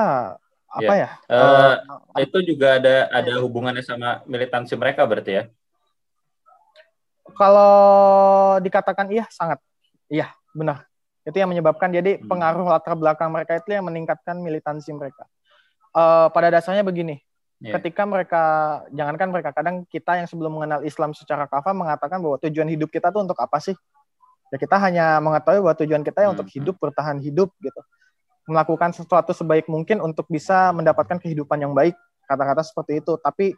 apa 0.71 0.93
ya? 0.95 0.99
ya? 0.99 1.09
Uh, 1.27 1.75
uh, 2.15 2.21
itu 2.23 2.37
juga 2.55 2.79
ada 2.79 3.11
ada 3.11 3.33
hubungannya 3.43 3.83
sama 3.83 4.23
militansi 4.23 4.73
mereka 4.79 5.03
berarti 5.03 5.31
ya? 5.31 5.43
Kalau 7.35 7.75
dikatakan 8.63 9.11
iya 9.11 9.27
sangat 9.27 9.59
iya 10.07 10.31
benar 10.55 10.87
itu 11.21 11.37
yang 11.37 11.51
menyebabkan 11.53 11.93
jadi 11.93 12.17
hmm. 12.17 12.25
pengaruh 12.25 12.65
latar 12.65 12.97
belakang 12.97 13.29
mereka 13.29 13.61
itu 13.61 13.77
yang 13.77 13.85
meningkatkan 13.85 14.41
militansi 14.41 14.89
mereka. 14.95 15.29
Uh, 15.91 16.31
pada 16.31 16.49
dasarnya 16.49 16.87
begini, 16.87 17.19
Yeah. 17.61 17.77
Ketika 17.77 18.09
mereka, 18.09 18.43
jangankan 18.89 19.29
mereka, 19.29 19.53
kadang 19.53 19.85
kita 19.85 20.17
yang 20.17 20.25
sebelum 20.25 20.57
mengenal 20.57 20.81
Islam 20.81 21.13
secara 21.13 21.45
kafah 21.45 21.77
mengatakan 21.77 22.17
bahwa 22.17 22.41
tujuan 22.41 22.65
hidup 22.65 22.89
kita 22.89 23.13
tuh 23.13 23.21
untuk 23.21 23.37
apa 23.37 23.61
sih? 23.61 23.77
Ya 24.49 24.57
kita 24.57 24.81
hanya 24.81 25.21
mengetahui 25.21 25.61
bahwa 25.61 25.77
tujuan 25.77 26.01
kita 26.01 26.25
ya 26.25 26.33
untuk 26.33 26.49
hmm. 26.49 26.57
hidup, 26.57 26.75
bertahan 26.81 27.21
hidup 27.21 27.53
gitu. 27.61 27.81
Melakukan 28.50 28.93
sesuatu 28.95 29.31
sebaik 29.36 29.69
mungkin 29.69 30.01
untuk 30.01 30.25
bisa 30.27 30.74
mendapatkan 30.74 31.21
kehidupan 31.21 31.62
yang 31.62 31.74
baik. 31.74 31.93
Kata-kata 32.25 32.65
seperti 32.65 33.03
itu. 33.03 33.17
Tapi 33.21 33.53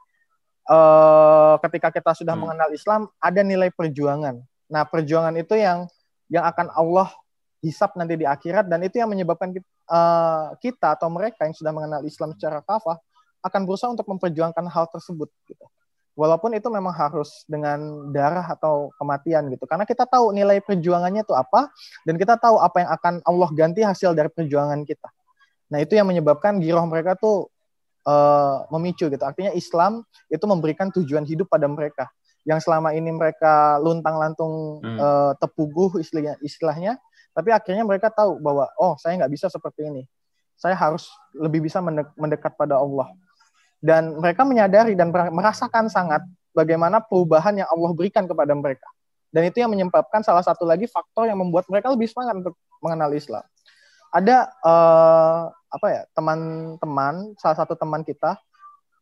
uh, 0.68 1.56
ketika 1.64 1.90
kita 1.92 2.12
sudah 2.16 2.36
hmm. 2.36 2.42
mengenal 2.44 2.70
Islam, 2.72 3.02
ada 3.20 3.42
nilai 3.44 3.70
perjuangan. 3.72 4.40
Nah, 4.72 4.84
perjuangan 4.88 5.36
itu 5.38 5.56
yang 5.60 5.86
yang 6.32 6.48
akan 6.48 6.72
Allah 6.74 7.12
hisap 7.64 7.96
nanti 7.96 8.20
di 8.20 8.28
akhirat 8.28 8.68
dan 8.68 8.84
itu 8.84 9.00
yang 9.00 9.08
menyebabkan 9.08 9.56
kita, 9.56 9.68
uh, 9.88 9.96
eh, 9.96 10.48
kita 10.60 11.00
atau 11.00 11.08
mereka 11.08 11.48
yang 11.48 11.56
sudah 11.56 11.72
mengenal 11.72 12.04
Islam 12.04 12.36
secara 12.36 12.60
kafah 12.60 13.00
akan 13.44 13.62
berusaha 13.64 13.92
untuk 13.92 14.08
memperjuangkan 14.08 14.68
hal 14.68 14.88
tersebut 14.92 15.32
gitu. 15.48 15.66
Walaupun 16.24 16.56
itu 16.56 16.72
memang 16.72 16.96
harus 16.96 17.44
dengan 17.52 18.08
darah 18.16 18.48
atau 18.48 18.96
kematian 18.96 19.52
gitu. 19.52 19.68
Karena 19.68 19.84
kita 19.84 20.08
tahu 20.08 20.32
nilai 20.32 20.64
perjuangannya 20.64 21.28
itu 21.28 21.36
apa 21.36 21.68
dan 22.08 22.16
kita 22.16 22.40
tahu 22.40 22.64
apa 22.64 22.80
yang 22.80 22.90
akan 22.96 23.14
Allah 23.28 23.50
ganti 23.52 23.84
hasil 23.84 24.16
dari 24.16 24.32
perjuangan 24.32 24.88
kita. 24.88 25.12
Nah, 25.68 25.84
itu 25.84 26.00
yang 26.00 26.08
menyebabkan 26.08 26.64
giroh 26.64 26.88
mereka 26.88 27.20
tuh 27.20 27.52
uh, 28.08 28.64
memicu 28.72 29.12
gitu. 29.12 29.20
Artinya 29.20 29.52
Islam 29.52 30.08
itu 30.32 30.48
memberikan 30.48 30.88
tujuan 30.96 31.28
hidup 31.28 31.52
pada 31.52 31.68
mereka. 31.68 32.08
Yang 32.48 32.72
selama 32.72 32.96
ini 32.96 33.12
mereka 33.12 33.84
luntang-lantung 33.84 34.80
hmm. 34.80 35.00
uh, 35.04 35.32
tepuguh 35.44 36.00
istilahnya, 36.00 36.40
istilahnya, 36.40 37.04
tapi 37.36 37.52
akhirnya 37.52 37.84
mereka 37.84 38.08
tahu 38.08 38.40
bahwa 38.40 38.72
oh, 38.80 38.96
saya 38.96 39.20
nggak 39.20 39.32
bisa 39.36 39.52
seperti 39.52 39.92
ini. 39.92 40.08
Saya 40.56 40.80
harus 40.80 41.12
lebih 41.36 41.68
bisa 41.68 41.84
mendekat 42.16 42.56
pada 42.56 42.80
Allah 42.80 43.12
dan 43.84 44.16
mereka 44.16 44.48
menyadari 44.48 44.96
dan 44.96 45.12
merasakan 45.12 45.92
sangat 45.92 46.24
bagaimana 46.56 47.04
perubahan 47.04 47.52
yang 47.60 47.68
Allah 47.68 47.92
berikan 47.92 48.24
kepada 48.24 48.56
mereka. 48.56 48.88
Dan 49.28 49.50
itu 49.50 49.60
yang 49.60 49.76
menyebabkan 49.76 50.24
salah 50.24 50.40
satu 50.40 50.64
lagi 50.64 50.88
faktor 50.88 51.28
yang 51.28 51.36
membuat 51.36 51.68
mereka 51.68 51.92
lebih 51.92 52.08
semangat 52.08 52.40
untuk 52.40 52.56
mengenal 52.80 53.12
Islam. 53.12 53.44
Ada 54.14 54.48
uh, 54.64 55.52
apa 55.52 55.88
ya 55.90 56.02
teman-teman, 56.16 57.36
salah 57.42 57.58
satu 57.60 57.76
teman 57.76 58.06
kita 58.08 58.40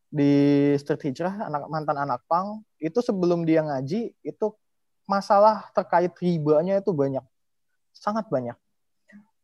di 0.08 0.72
Street 0.82 1.12
Hijrah, 1.12 1.46
anak 1.46 1.68
mantan 1.68 2.00
anak 2.00 2.24
pang, 2.26 2.64
itu 2.82 2.98
sebelum 3.04 3.46
dia 3.46 3.62
ngaji 3.62 4.16
itu 4.24 4.46
masalah 5.06 5.68
terkait 5.76 6.10
ribanya 6.16 6.80
itu 6.80 6.90
banyak, 6.90 7.22
sangat 7.92 8.26
banyak. 8.32 8.56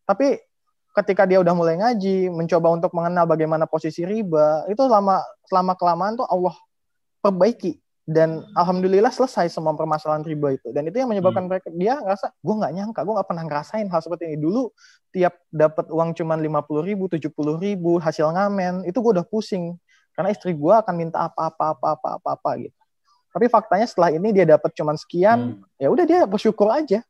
Tapi 0.08 0.40
ketika 1.02 1.22
dia 1.24 1.38
udah 1.38 1.54
mulai 1.54 1.78
ngaji, 1.78 2.28
mencoba 2.34 2.74
untuk 2.74 2.90
mengenal 2.90 3.24
bagaimana 3.30 3.64
posisi 3.70 4.02
riba, 4.02 4.66
itu 4.66 4.82
selama 4.82 5.22
selama 5.46 5.72
kelamaan 5.78 6.18
tuh 6.18 6.26
Allah 6.26 6.54
perbaiki. 7.22 7.78
Dan 8.08 8.40
alhamdulillah 8.56 9.12
selesai 9.12 9.52
semua 9.52 9.76
permasalahan 9.76 10.24
riba 10.24 10.56
itu. 10.56 10.72
Dan 10.72 10.88
itu 10.88 10.96
yang 10.96 11.12
menyebabkan 11.12 11.44
hmm. 11.44 11.50
mereka 11.52 11.68
dia 11.68 12.00
ngerasa 12.00 12.32
gue 12.40 12.54
nggak 12.56 12.72
nyangka 12.72 13.00
gue 13.04 13.14
nggak 13.20 13.28
pernah 13.28 13.44
ngerasain 13.44 13.84
hal 13.84 14.00
seperti 14.00 14.32
ini. 14.32 14.40
Dulu 14.40 14.72
tiap 15.12 15.36
dapat 15.52 15.92
uang 15.92 16.16
cuma 16.16 16.40
lima 16.40 16.64
puluh 16.64 16.88
ribu 16.88 17.04
tujuh 17.12 17.28
puluh 17.28 17.60
ribu 17.60 18.00
hasil 18.00 18.32
ngamen 18.32 18.88
itu 18.88 18.96
gue 18.96 19.12
udah 19.12 19.28
pusing. 19.28 19.76
Karena 20.16 20.32
istri 20.32 20.56
gue 20.56 20.72
akan 20.72 20.94
minta 20.96 21.20
apa 21.20 21.52
apa 21.52 21.76
apa 21.76 21.88
apa 22.00 22.08
apa 22.16 22.28
apa 22.32 22.50
gitu. 22.64 22.78
Tapi 23.28 23.44
faktanya 23.52 23.84
setelah 23.84 24.08
ini 24.08 24.32
dia 24.32 24.48
dapat 24.48 24.72
cuma 24.72 24.96
sekian 24.96 25.60
hmm. 25.60 25.76
ya 25.76 25.92
udah 25.92 26.04
dia 26.08 26.20
bersyukur 26.24 26.72
aja. 26.72 27.04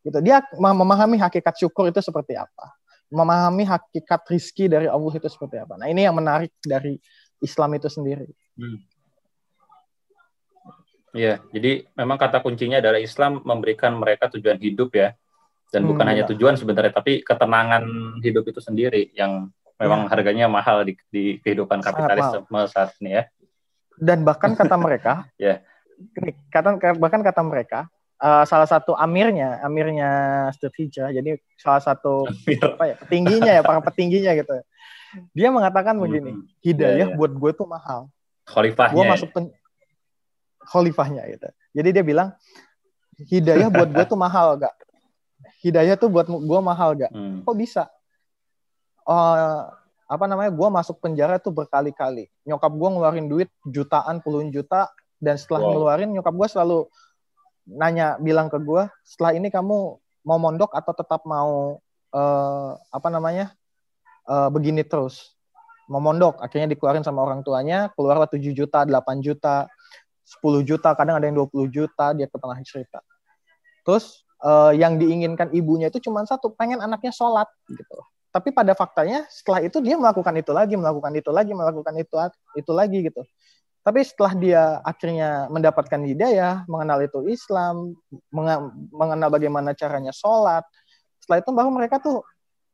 Gitu. 0.00 0.18
Dia 0.24 0.40
memahami 0.56 1.20
hakikat 1.20 1.60
syukur 1.60 1.92
itu 1.92 2.00
seperti 2.00 2.40
apa 2.40 2.72
memahami 3.10 3.62
hakikat 3.66 4.26
rizki 4.26 4.66
dari 4.66 4.90
Allah 4.90 5.12
itu 5.14 5.28
seperti 5.30 5.62
apa. 5.62 5.78
Nah 5.78 5.86
ini 5.86 6.02
yang 6.02 6.16
menarik 6.16 6.50
dari 6.62 6.98
Islam 7.38 7.76
itu 7.78 7.86
sendiri. 7.86 8.26
Hmm. 8.58 8.82
Ya, 11.16 11.40
jadi 11.48 11.88
memang 11.96 12.20
kata 12.20 12.44
kuncinya 12.44 12.76
adalah 12.76 13.00
Islam 13.00 13.40
memberikan 13.40 13.96
mereka 13.96 14.28
tujuan 14.28 14.60
hidup 14.60 14.92
ya, 14.92 15.16
dan 15.72 15.88
hmm, 15.88 15.90
bukan 15.96 16.06
hanya 16.12 16.24
iya. 16.28 16.30
tujuan 16.36 16.60
sebenarnya, 16.60 16.92
tapi 16.92 17.24
ketenangan 17.24 17.84
hidup 18.20 18.44
itu 18.44 18.60
sendiri 18.60 19.08
yang 19.16 19.48
memang 19.80 20.04
ya. 20.04 20.08
harganya 20.12 20.46
mahal 20.46 20.84
di, 20.84 20.92
di 21.08 21.40
kehidupan 21.40 21.80
kapitalis 21.80 22.36
saat 22.68 22.92
ini 23.00 23.16
ya. 23.16 23.24
Dan 23.96 24.28
bahkan 24.28 24.52
kata 24.52 24.76
mereka, 24.76 25.24
ya, 25.40 25.64
kata 26.52 26.76
bahkan 27.00 27.24
kata 27.24 27.40
mereka, 27.40 27.88
uh, 28.20 28.44
salah 28.48 28.68
satu 28.68 28.92
amirnya, 28.96 29.60
amirnya 29.64 30.10
Street 30.56 30.88
Hijrah. 30.88 31.10
Jadi 31.12 31.40
salah 31.60 31.82
satu 31.82 32.28
Amir. 32.28 32.60
apa 32.62 32.84
ya, 32.88 32.94
petingginya 33.00 33.52
ya, 33.60 33.62
para 33.64 33.80
petingginya 33.80 34.32
gitu. 34.36 34.52
Dia 35.32 35.48
mengatakan 35.48 35.96
begini, 35.96 36.36
hmm. 36.36 36.44
hidayah 36.60 36.92
yeah, 36.92 37.08
yeah. 37.08 37.16
buat 37.16 37.32
gue 37.32 37.50
tuh 37.56 37.64
mahal. 37.64 38.12
Khalifahnya. 38.46 38.94
Gue 38.94 39.04
masuk 39.08 39.28
pen... 39.32 39.44
khalifahnya 40.66 41.22
gitu. 41.30 41.48
Jadi 41.72 41.88
dia 41.94 42.04
bilang 42.04 42.28
hidayah 43.16 43.72
buat 43.72 43.88
gue 43.88 44.04
tuh 44.04 44.18
mahal 44.18 44.60
gak? 44.60 44.74
Hidayah 45.62 45.96
tuh 45.96 46.12
buat 46.12 46.26
gue 46.28 46.60
mahal 46.60 46.98
gak? 46.98 47.12
Hmm. 47.14 47.40
Kok 47.46 47.56
bisa? 47.56 47.88
Uh, 49.06 49.70
apa 50.06 50.24
namanya? 50.26 50.50
Gue 50.52 50.68
masuk 50.68 51.00
penjara 51.00 51.38
tuh 51.40 51.54
berkali-kali. 51.54 52.28
Nyokap 52.44 52.72
gue 52.74 52.88
ngeluarin 52.92 53.26
duit 53.30 53.50
jutaan, 53.64 54.20
puluhan 54.20 54.50
juta, 54.52 54.90
dan 55.22 55.40
setelah 55.40 55.64
wow. 55.64 55.70
ngeluarin 55.72 56.10
nyokap 56.12 56.34
gue 56.34 56.48
selalu 56.50 56.78
nanya 57.66 58.16
bilang 58.22 58.46
ke 58.46 58.58
gue 58.62 58.86
setelah 59.02 59.34
ini 59.34 59.50
kamu 59.50 59.98
mau 60.26 60.38
mondok 60.38 60.74
atau 60.74 60.92
tetap 60.94 61.22
mau 61.26 61.82
uh, 62.14 62.70
apa 62.90 63.08
namanya 63.10 63.54
uh, 64.30 64.50
begini 64.50 64.86
terus? 64.86 65.34
Mau 65.86 66.02
mondok. 66.02 66.42
Akhirnya 66.42 66.66
dikeluarin 66.70 67.06
sama 67.06 67.22
orang 67.22 67.46
tuanya 67.46 67.90
keluarlah 67.94 68.26
7 68.26 68.42
juta 68.50 68.82
8 68.82 69.22
juta 69.22 69.70
10 70.26 70.66
juta 70.66 70.90
kadang 70.98 71.22
ada 71.22 71.26
yang 71.30 71.38
20 71.38 71.70
juta 71.70 72.06
dia 72.14 72.26
ke 72.26 72.36
tengah 72.38 72.58
cerita. 72.66 72.98
Terus 73.86 74.26
uh, 74.42 74.74
yang 74.74 74.98
diinginkan 74.98 75.54
ibunya 75.54 75.86
itu 75.86 76.02
cuma 76.02 76.26
satu 76.26 76.50
pengen 76.50 76.82
anaknya 76.82 77.14
sholat 77.14 77.46
gitu. 77.70 77.98
Tapi 78.34 78.52
pada 78.52 78.74
faktanya 78.74 79.24
setelah 79.30 79.62
itu 79.64 79.78
dia 79.80 79.96
melakukan 79.96 80.34
itu 80.36 80.50
lagi, 80.52 80.74
melakukan 80.74 81.14
itu 81.14 81.30
lagi, 81.30 81.52
melakukan 81.54 81.94
itu 81.96 82.14
itu 82.58 82.72
lagi 82.74 82.98
gitu. 83.06 83.22
Tapi 83.86 84.02
setelah 84.02 84.34
dia 84.34 84.62
akhirnya 84.82 85.46
mendapatkan 85.46 86.02
hidayah, 86.02 86.66
mengenal 86.66 87.06
itu 87.06 87.22
Islam, 87.30 87.94
mengenal 88.90 89.30
bagaimana 89.30 89.78
caranya 89.78 90.10
sholat, 90.10 90.66
setelah 91.22 91.38
itu 91.38 91.50
baru 91.54 91.70
mereka 91.70 92.02
tuh 92.02 92.26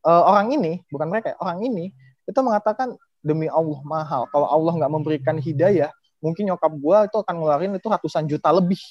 uh, 0.09 0.23
orang 0.25 0.57
ini, 0.57 0.81
bukan 0.89 1.13
mereka, 1.13 1.37
orang 1.37 1.61
ini 1.61 1.93
itu 2.25 2.39
mengatakan 2.41 2.97
demi 3.21 3.45
Allah 3.45 3.77
mahal. 3.85 4.25
Kalau 4.33 4.49
Allah 4.49 4.73
nggak 4.73 4.89
memberikan 4.89 5.37
hidayah, 5.37 5.93
mungkin 6.17 6.49
nyokap 6.49 6.73
gua 6.81 7.05
itu 7.05 7.21
akan 7.21 7.33
ngeluarin 7.37 7.77
itu 7.77 7.85
ratusan 7.85 8.25
juta 8.25 8.49
lebih 8.49 8.81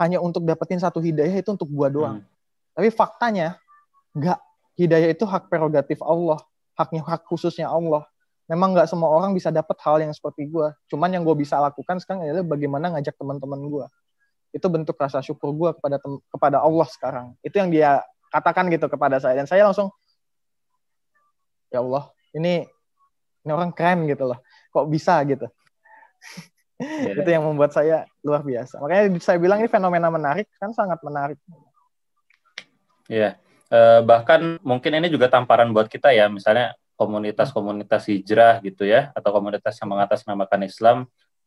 hanya 0.00 0.24
untuk 0.24 0.48
dapetin 0.48 0.80
satu 0.80 1.04
hidayah 1.04 1.36
itu 1.36 1.52
untuk 1.52 1.68
gua 1.68 1.92
doang. 1.92 2.24
Hmm. 2.24 2.28
Tapi 2.72 2.88
faktanya 2.88 3.60
nggak 4.16 4.40
hidayah 4.80 5.08
itu 5.12 5.28
hak 5.28 5.52
prerogatif 5.52 6.00
Allah, 6.00 6.40
haknya 6.80 7.04
hak 7.04 7.28
khususnya 7.28 7.68
Allah 7.68 8.08
memang 8.50 8.74
nggak 8.74 8.88
semua 8.90 9.10
orang 9.10 9.34
bisa 9.36 9.54
dapat 9.54 9.76
hal 9.82 10.02
yang 10.02 10.12
seperti 10.14 10.50
gue. 10.50 10.68
Cuman 10.90 11.10
yang 11.12 11.22
gue 11.22 11.36
bisa 11.38 11.58
lakukan 11.62 12.02
sekarang 12.02 12.26
adalah 12.26 12.46
bagaimana 12.46 12.98
ngajak 12.98 13.14
teman-teman 13.14 13.60
gue. 13.70 13.86
Itu 14.52 14.66
bentuk 14.68 14.98
rasa 14.98 15.22
syukur 15.22 15.54
gue 15.54 15.70
kepada 15.78 15.96
kepada 16.30 16.58
Allah 16.60 16.88
sekarang. 16.90 17.26
Itu 17.40 17.58
yang 17.62 17.70
dia 17.70 18.02
katakan 18.32 18.72
gitu 18.72 18.88
kepada 18.88 19.20
saya 19.20 19.36
dan 19.36 19.46
saya 19.46 19.68
langsung 19.68 19.92
ya 21.68 21.84
Allah 21.84 22.08
ini 22.32 22.64
ini 23.42 23.50
orang 23.52 23.70
keren 23.74 24.08
gitu 24.08 24.28
loh. 24.28 24.38
Kok 24.72 24.86
bisa 24.88 25.20
gitu. 25.28 25.46
Yeah. 26.82 27.14
itu 27.22 27.30
yang 27.30 27.46
membuat 27.46 27.70
saya 27.70 28.10
luar 28.26 28.42
biasa. 28.42 28.82
Makanya 28.82 29.14
saya 29.22 29.38
bilang 29.38 29.62
ini 29.62 29.70
fenomena 29.70 30.10
menarik 30.10 30.50
kan 30.58 30.74
sangat 30.74 30.98
menarik. 31.06 31.38
Iya. 33.06 33.38
Yeah. 33.38 33.72
Uh, 33.72 34.00
bahkan 34.04 34.60
mungkin 34.60 34.98
ini 34.98 35.08
juga 35.08 35.30
tamparan 35.30 35.70
buat 35.70 35.86
kita 35.86 36.10
ya. 36.10 36.26
Misalnya 36.26 36.74
komunitas-komunitas 37.02 38.06
hijrah 38.06 38.62
gitu 38.62 38.86
ya 38.86 39.10
atau 39.18 39.34
komunitas 39.34 39.74
yang 39.82 39.90
mengatasnamakan 39.90 40.60
Islam, 40.62 40.98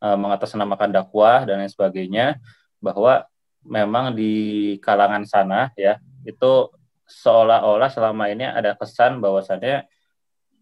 uh, 0.04 0.16
mengatasnamakan 0.20 0.92
dakwah 0.92 1.48
dan 1.48 1.64
lain 1.64 1.72
sebagainya 1.72 2.36
bahwa 2.84 3.24
memang 3.64 4.12
di 4.12 4.76
kalangan 4.84 5.24
sana 5.24 5.72
ya 5.74 5.96
itu 6.28 6.70
seolah-olah 7.08 7.88
selama 7.90 8.28
ini 8.28 8.44
ada 8.46 8.76
kesan 8.76 9.18
bahwasannya 9.18 9.86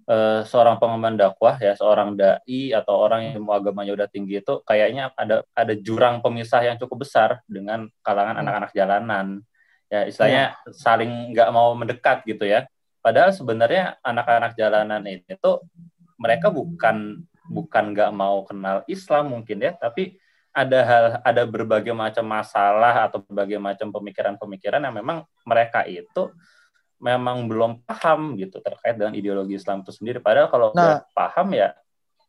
uh, 0.08 0.40
seorang 0.44 0.76
pengemban 0.76 1.16
dakwah 1.16 1.56
ya 1.56 1.72
seorang 1.76 2.16
dai 2.16 2.72
atau 2.72 2.94
orang 2.96 3.32
yang 3.32 3.44
mau 3.44 3.56
agamanya 3.56 3.92
udah 3.96 4.08
tinggi 4.08 4.40
itu 4.40 4.60
kayaknya 4.64 5.12
ada 5.16 5.44
ada 5.56 5.74
jurang 5.76 6.20
pemisah 6.20 6.60
yang 6.64 6.76
cukup 6.76 7.04
besar 7.04 7.40
dengan 7.48 7.88
kalangan 8.04 8.36
hmm. 8.36 8.42
anak-anak 8.44 8.70
jalanan 8.76 9.26
ya 9.92 10.08
istilahnya 10.08 10.44
ya. 10.56 10.72
saling 10.72 11.32
nggak 11.32 11.48
mau 11.52 11.72
mendekat 11.76 12.24
gitu 12.24 12.44
ya 12.44 12.68
Padahal 13.04 13.36
sebenarnya 13.36 14.00
anak-anak 14.00 14.56
jalanan 14.56 15.04
ini 15.04 15.36
tuh 15.36 15.60
mereka 16.16 16.48
bukan 16.48 17.20
bukan 17.52 17.84
nggak 17.92 18.08
mau 18.16 18.48
kenal 18.48 18.80
Islam 18.88 19.36
mungkin 19.36 19.60
ya, 19.60 19.76
tapi 19.76 20.16
ada 20.56 20.78
hal 20.80 21.04
ada 21.20 21.42
berbagai 21.44 21.92
macam 21.92 22.24
masalah 22.24 23.04
atau 23.04 23.20
berbagai 23.20 23.60
macam 23.60 23.92
pemikiran-pemikiran 23.92 24.80
yang 24.80 24.96
memang 24.96 25.28
mereka 25.44 25.84
itu 25.84 26.32
memang 26.96 27.44
belum 27.44 27.84
paham 27.84 28.40
gitu 28.40 28.64
terkait 28.64 28.96
dengan 28.96 29.12
ideologi 29.12 29.60
Islam 29.60 29.84
itu 29.84 29.92
sendiri. 29.92 30.24
Padahal 30.24 30.48
kalau 30.48 30.72
nah, 30.72 31.04
paham 31.12 31.52
ya, 31.52 31.76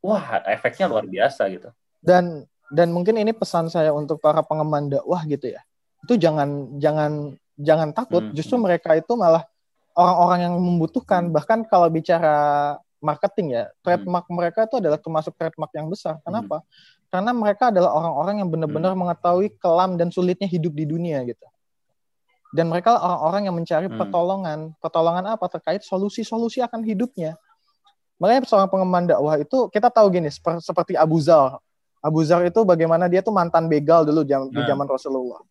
wah 0.04 0.44
efeknya 0.52 0.92
luar 0.92 1.08
biasa 1.08 1.48
gitu. 1.56 1.72
Dan 2.04 2.44
dan 2.68 2.92
mungkin 2.92 3.16
ini 3.16 3.32
pesan 3.32 3.72
saya 3.72 3.96
untuk 3.96 4.20
para 4.20 4.44
pengemban 4.44 4.92
dakwah 4.92 5.24
gitu 5.24 5.56
ya. 5.56 5.64
Itu 6.04 6.20
jangan 6.20 6.76
jangan 6.84 7.40
jangan 7.56 7.96
takut. 7.96 8.28
Hmm. 8.28 8.36
Justru 8.36 8.60
mereka 8.60 9.00
itu 9.00 9.16
malah 9.16 9.48
orang-orang 9.96 10.40
yang 10.52 10.56
membutuhkan 10.60 11.32
bahkan 11.32 11.64
kalau 11.64 11.88
bicara 11.88 12.76
marketing 13.00 13.56
ya 13.56 13.64
trademark 13.80 14.28
hmm. 14.28 14.36
mereka 14.36 14.60
itu 14.68 14.76
adalah 14.78 15.00
termasuk 15.00 15.32
trademark 15.40 15.72
yang 15.72 15.88
besar 15.88 16.20
kenapa 16.22 16.62
hmm. 16.62 16.68
karena 17.10 17.32
mereka 17.32 17.64
adalah 17.72 17.92
orang-orang 17.96 18.36
yang 18.44 18.50
benar-benar 18.52 18.92
hmm. 18.92 19.02
mengetahui 19.08 19.48
kelam 19.58 19.96
dan 19.96 20.12
sulitnya 20.12 20.46
hidup 20.52 20.76
di 20.76 20.86
dunia 20.86 21.24
gitu 21.24 21.48
dan 22.56 22.72
mereka 22.72 23.00
orang-orang 23.00 23.42
yang 23.48 23.56
mencari 23.56 23.88
hmm. 23.88 23.98
pertolongan 23.98 24.60
pertolongan 24.84 25.26
apa 25.32 25.46
terkait 25.48 25.82
solusi-solusi 25.82 26.60
akan 26.60 26.84
hidupnya 26.84 27.40
makanya 28.20 28.48
seorang 28.48 28.72
pengemban 28.72 29.08
dakwah 29.08 29.40
itu 29.40 29.68
kita 29.72 29.88
tahu 29.92 30.08
gini 30.12 30.28
seperti 30.60 30.96
Abu 30.96 31.20
Zar 31.24 31.60
Abu 32.04 32.22
Zar 32.22 32.44
itu 32.46 32.62
bagaimana 32.62 33.10
dia 33.10 33.26
tuh 33.26 33.34
mantan 33.34 33.66
begal 33.66 34.06
dulu 34.06 34.22
jam, 34.22 34.46
nah. 34.46 34.54
di 34.54 34.62
zaman 34.62 34.86
Rasulullah 34.86 35.42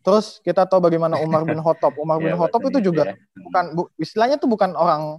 Terus 0.00 0.38
kita 0.40 0.64
tahu 0.64 0.80
bagaimana 0.82 1.18
Umar 1.20 1.42
bin 1.44 1.58
Khattab. 1.60 1.94
Umar 1.98 2.18
bin 2.22 2.32
yeah, 2.32 2.38
Khattab 2.38 2.62
itu 2.70 2.92
juga 2.92 3.12
ya. 3.12 3.14
bukan 3.38 3.64
bu, 3.76 3.82
istilahnya 3.98 4.36
itu 4.40 4.48
bukan 4.48 4.72
orang 4.74 5.18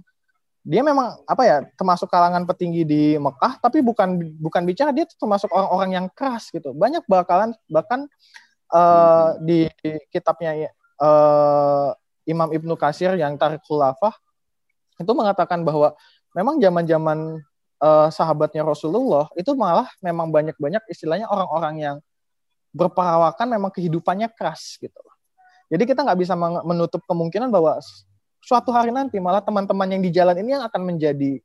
dia 0.62 0.78
memang 0.78 1.18
apa 1.26 1.42
ya 1.42 1.56
termasuk 1.74 2.06
kalangan 2.06 2.46
petinggi 2.46 2.86
di 2.86 3.02
Mekah 3.18 3.58
tapi 3.58 3.82
bukan 3.82 4.14
bukan 4.38 4.62
bicara 4.62 4.94
dia 4.94 5.02
termasuk 5.10 5.50
orang-orang 5.50 5.90
yang 5.98 6.06
keras 6.12 6.48
gitu. 6.54 6.70
Banyak 6.70 7.02
bakalan 7.10 7.50
bahkan 7.66 8.06
uh, 8.70 9.34
hmm. 9.34 9.42
di 9.42 9.58
kitabnya 10.14 10.70
uh, 11.02 11.90
Imam 12.22 12.48
Ibnu 12.54 12.78
Kasir 12.78 13.18
yang 13.18 13.34
Tarik 13.34 13.62
Khulafah 13.66 14.14
itu 15.02 15.12
mengatakan 15.12 15.66
bahwa 15.66 15.98
memang 16.30 16.62
zaman-zaman 16.62 17.42
uh, 17.82 18.08
sahabatnya 18.08 18.62
Rasulullah 18.62 19.26
itu 19.34 19.50
malah 19.58 19.90
memang 19.98 20.30
banyak-banyak 20.30 20.86
istilahnya 20.86 21.26
orang-orang 21.26 21.74
yang 21.82 21.96
berperawakan 22.72 23.46
memang 23.46 23.70
kehidupannya 23.70 24.32
keras 24.32 24.80
gitu. 24.80 25.00
Jadi 25.68 25.84
kita 25.88 26.04
nggak 26.04 26.20
bisa 26.20 26.34
menutup 26.36 27.00
kemungkinan 27.08 27.48
bahwa 27.48 27.80
suatu 28.44 28.72
hari 28.72 28.92
nanti 28.92 29.16
malah 29.20 29.40
teman-teman 29.40 29.88
yang 29.88 30.02
di 30.04 30.10
jalan 30.12 30.36
ini 30.36 30.56
yang 30.58 30.64
akan 30.68 30.82
menjadi 30.84 31.40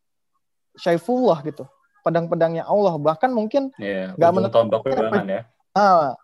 syaifullah 0.76 1.44
gitu, 1.48 1.64
pedang-pedangnya 2.04 2.68
Allah. 2.68 3.00
Bahkan 3.00 3.32
mungkin 3.32 3.72
iya, 3.80 4.12
nggak 4.16 4.32
yeah, 4.32 4.36
menutup 4.36 4.84
kemungkinan 4.84 5.28
ya. 5.32 5.42
Nah, 5.78 6.16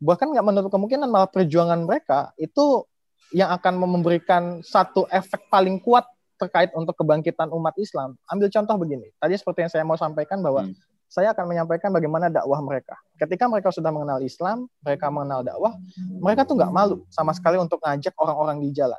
bahkan 0.00 0.28
nggak 0.28 0.44
menutup 0.44 0.70
kemungkinan 0.72 1.08
malah 1.08 1.30
perjuangan 1.30 1.80
mereka 1.84 2.32
itu 2.36 2.84
yang 3.32 3.48
akan 3.56 3.80
memberikan 3.80 4.60
satu 4.60 5.08
efek 5.08 5.48
paling 5.48 5.80
kuat 5.80 6.04
terkait 6.36 6.68
untuk 6.76 6.92
kebangkitan 7.00 7.48
umat 7.48 7.72
Islam. 7.80 8.20
Ambil 8.28 8.52
contoh 8.52 8.76
begini, 8.76 9.08
tadi 9.16 9.32
seperti 9.40 9.64
yang 9.64 9.72
saya 9.72 9.84
mau 9.88 9.96
sampaikan 9.96 10.44
bahwa 10.44 10.68
hmm 10.68 10.85
saya 11.06 11.32
akan 11.32 11.46
menyampaikan 11.46 11.94
bagaimana 11.94 12.26
dakwah 12.26 12.58
mereka. 12.58 12.98
Ketika 13.16 13.46
mereka 13.46 13.70
sudah 13.70 13.94
mengenal 13.94 14.18
Islam, 14.20 14.66
mereka 14.82 15.06
mengenal 15.08 15.46
dakwah, 15.46 15.78
mereka 16.18 16.42
tuh 16.42 16.58
nggak 16.58 16.72
malu 16.74 17.06
sama 17.08 17.30
sekali 17.32 17.56
untuk 17.56 17.78
ngajak 17.80 18.12
orang-orang 18.18 18.58
di 18.60 18.74
jalan. 18.74 18.98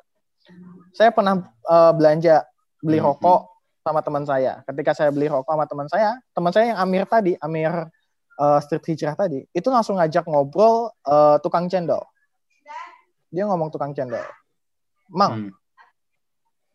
Saya 0.95 1.11
pernah 1.11 1.43
uh, 1.67 1.91
belanja 1.91 2.47
beli 2.79 2.97
hmm, 2.97 3.07
rokok 3.11 3.51
sama 3.83 3.99
teman 3.99 4.23
saya. 4.23 4.63
Ketika 4.63 4.91
saya 4.95 5.09
beli 5.11 5.27
rokok 5.27 5.51
sama 5.51 5.67
teman 5.67 5.87
saya, 5.91 6.09
teman 6.31 6.51
saya 6.55 6.65
yang 6.73 6.79
Amir 6.79 7.03
tadi, 7.03 7.35
Amir 7.43 7.71
uh, 8.39 8.59
Street 8.63 8.83
Hijrah 8.87 9.19
tadi, 9.19 9.43
itu 9.51 9.67
langsung 9.67 9.99
ngajak 9.99 10.23
ngobrol 10.23 10.95
uh, 11.03 11.37
tukang 11.43 11.67
cendol. 11.67 12.07
Dia 13.27 13.43
ngomong 13.43 13.67
tukang 13.67 13.91
cendol, 13.91 14.23
Mang, 15.11 15.51
hmm. 15.51 15.51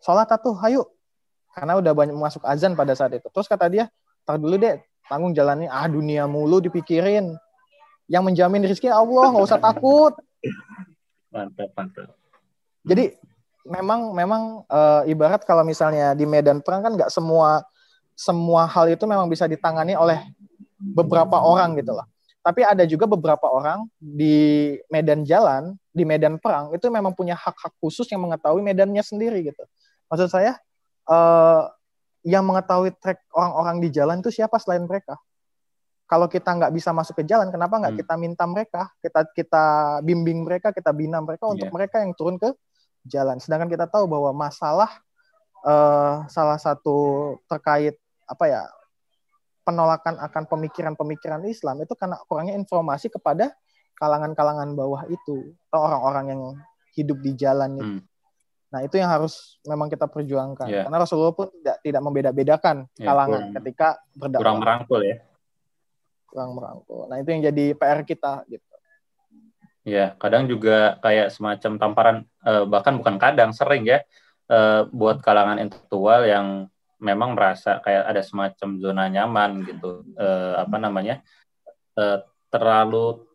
sholat 0.04 0.28
tuh, 0.44 0.52
hayu. 0.60 0.84
Karena 1.52 1.80
udah 1.80 1.92
banyak 1.96 2.16
masuk 2.16 2.44
azan 2.44 2.76
pada 2.76 2.92
saat 2.92 3.12
itu. 3.16 3.24
Terus 3.32 3.48
kata 3.48 3.72
dia, 3.72 3.88
tar 4.24 4.36
dulu 4.36 4.60
deh, 4.60 4.80
tanggung 5.06 5.32
jalannya 5.34 5.70
ah 5.70 5.86
dunia 5.86 6.26
mulu 6.26 6.62
dipikirin. 6.62 7.34
Yang 8.10 8.22
menjamin 8.28 8.66
rezeki 8.66 8.90
Allah 8.92 9.32
nggak 9.32 9.46
usah 9.46 9.60
takut. 9.62 10.12
Mantap 11.32 11.70
mantap. 11.72 12.12
Jadi 12.82 13.14
memang 13.62 14.10
memang 14.12 14.42
e, 14.66 14.80
ibarat 15.14 15.46
kalau 15.46 15.62
misalnya 15.62 16.12
di 16.18 16.26
medan 16.26 16.58
perang 16.60 16.82
kan 16.82 16.92
nggak 16.98 17.10
semua 17.14 17.62
semua 18.12 18.66
hal 18.68 18.90
itu 18.90 19.06
memang 19.06 19.30
bisa 19.30 19.46
ditangani 19.46 19.96
oleh 19.96 20.18
beberapa 20.76 21.38
orang 21.38 21.78
gitu 21.78 21.94
loh. 21.94 22.06
Tapi 22.42 22.66
ada 22.66 22.82
juga 22.82 23.06
beberapa 23.06 23.46
orang 23.46 23.86
di 23.96 24.74
medan 24.90 25.22
jalan 25.22 25.78
di 25.94 26.02
medan 26.02 26.42
perang 26.42 26.74
itu 26.74 26.90
memang 26.90 27.14
punya 27.14 27.38
hak-hak 27.38 27.70
khusus 27.78 28.10
yang 28.10 28.26
mengetahui 28.26 28.60
medannya 28.66 29.00
sendiri 29.00 29.46
gitu. 29.46 29.62
Maksud 30.10 30.26
saya 30.26 30.58
uh, 31.06 31.70
yang 32.22 32.46
mengetahui 32.46 32.94
trek 33.02 33.22
orang-orang 33.34 33.82
di 33.82 33.88
jalan 33.90 34.22
itu 34.22 34.30
siapa 34.30 34.58
selain 34.62 34.86
mereka? 34.86 35.18
Kalau 36.06 36.28
kita 36.28 36.52
nggak 36.52 36.72
bisa 36.76 36.92
masuk 36.92 37.22
ke 37.22 37.24
jalan, 37.24 37.48
kenapa 37.48 37.80
nggak 37.80 37.94
hmm. 37.96 38.02
kita 38.04 38.14
minta 38.20 38.44
mereka, 38.44 38.82
kita 39.00 39.20
kita 39.32 39.64
bimbing 40.04 40.44
mereka, 40.44 40.68
kita 40.70 40.92
bina 40.92 41.18
mereka 41.24 41.48
untuk 41.48 41.66
yeah. 41.70 41.74
mereka 41.74 41.96
yang 42.04 42.12
turun 42.12 42.36
ke 42.36 42.52
jalan. 43.08 43.40
Sedangkan 43.40 43.66
kita 43.72 43.88
tahu 43.88 44.06
bahwa 44.06 44.30
masalah 44.36 44.92
uh, 45.64 46.26
salah 46.28 46.58
satu 46.60 47.38
terkait 47.48 47.96
apa 48.28 48.44
ya 48.46 48.62
penolakan 49.62 50.18
akan 50.18 50.44
pemikiran-pemikiran 50.50 51.42
Islam 51.46 51.82
itu 51.82 51.94
karena 51.94 52.18
kurangnya 52.26 52.58
informasi 52.58 53.08
kepada 53.10 53.54
kalangan-kalangan 53.98 54.74
bawah 54.74 55.06
itu 55.06 55.54
atau 55.70 55.80
orang-orang 55.86 56.24
yang 56.34 56.42
hidup 56.98 57.18
di 57.22 57.32
jalan 57.38 57.70
itu. 57.78 57.94
Hmm. 57.98 58.11
Nah, 58.72 58.80
itu 58.80 58.96
yang 58.96 59.12
harus 59.12 59.60
memang 59.68 59.92
kita 59.92 60.08
perjuangkan. 60.08 60.64
Yeah. 60.64 60.88
Karena 60.88 61.04
Rasulullah 61.04 61.36
pun 61.36 61.52
tidak 61.52 61.76
tidak 61.84 62.00
membeda-bedakan 62.00 62.76
yeah, 62.96 63.04
kalangan 63.04 63.42
kurang, 63.44 63.54
ketika 63.60 63.88
berdakwah. 64.16 64.40
Kurang 64.40 64.58
merangkul 64.64 65.00
ya. 65.04 65.16
Kurang 66.24 66.50
merangkul. 66.56 67.00
Nah, 67.12 67.16
itu 67.20 67.28
yang 67.28 67.42
jadi 67.52 67.64
PR 67.76 68.00
kita 68.08 68.32
gitu. 68.48 68.64
Ya, 69.82 70.14
kadang 70.16 70.48
juga 70.48 70.96
kayak 71.04 71.34
semacam 71.34 71.72
tamparan 71.76 72.16
eh, 72.48 72.64
bahkan 72.64 72.96
bukan 72.96 73.20
kadang, 73.20 73.52
sering 73.52 73.84
ya. 73.84 74.00
uh, 74.52 74.84
buat 74.92 75.24
kalangan 75.24 75.56
intelektual 75.56 76.28
yang 76.28 76.68
memang 77.02 77.34
merasa 77.34 77.82
kayak 77.82 78.04
ada 78.04 78.22
semacam 78.22 78.68
zona 78.78 79.04
nyaman 79.10 79.64
gitu 79.66 80.06
uh, 80.14 80.60
apa 80.62 80.76
namanya 80.78 81.24
uh, 81.98 82.22
terlalu 82.52 83.26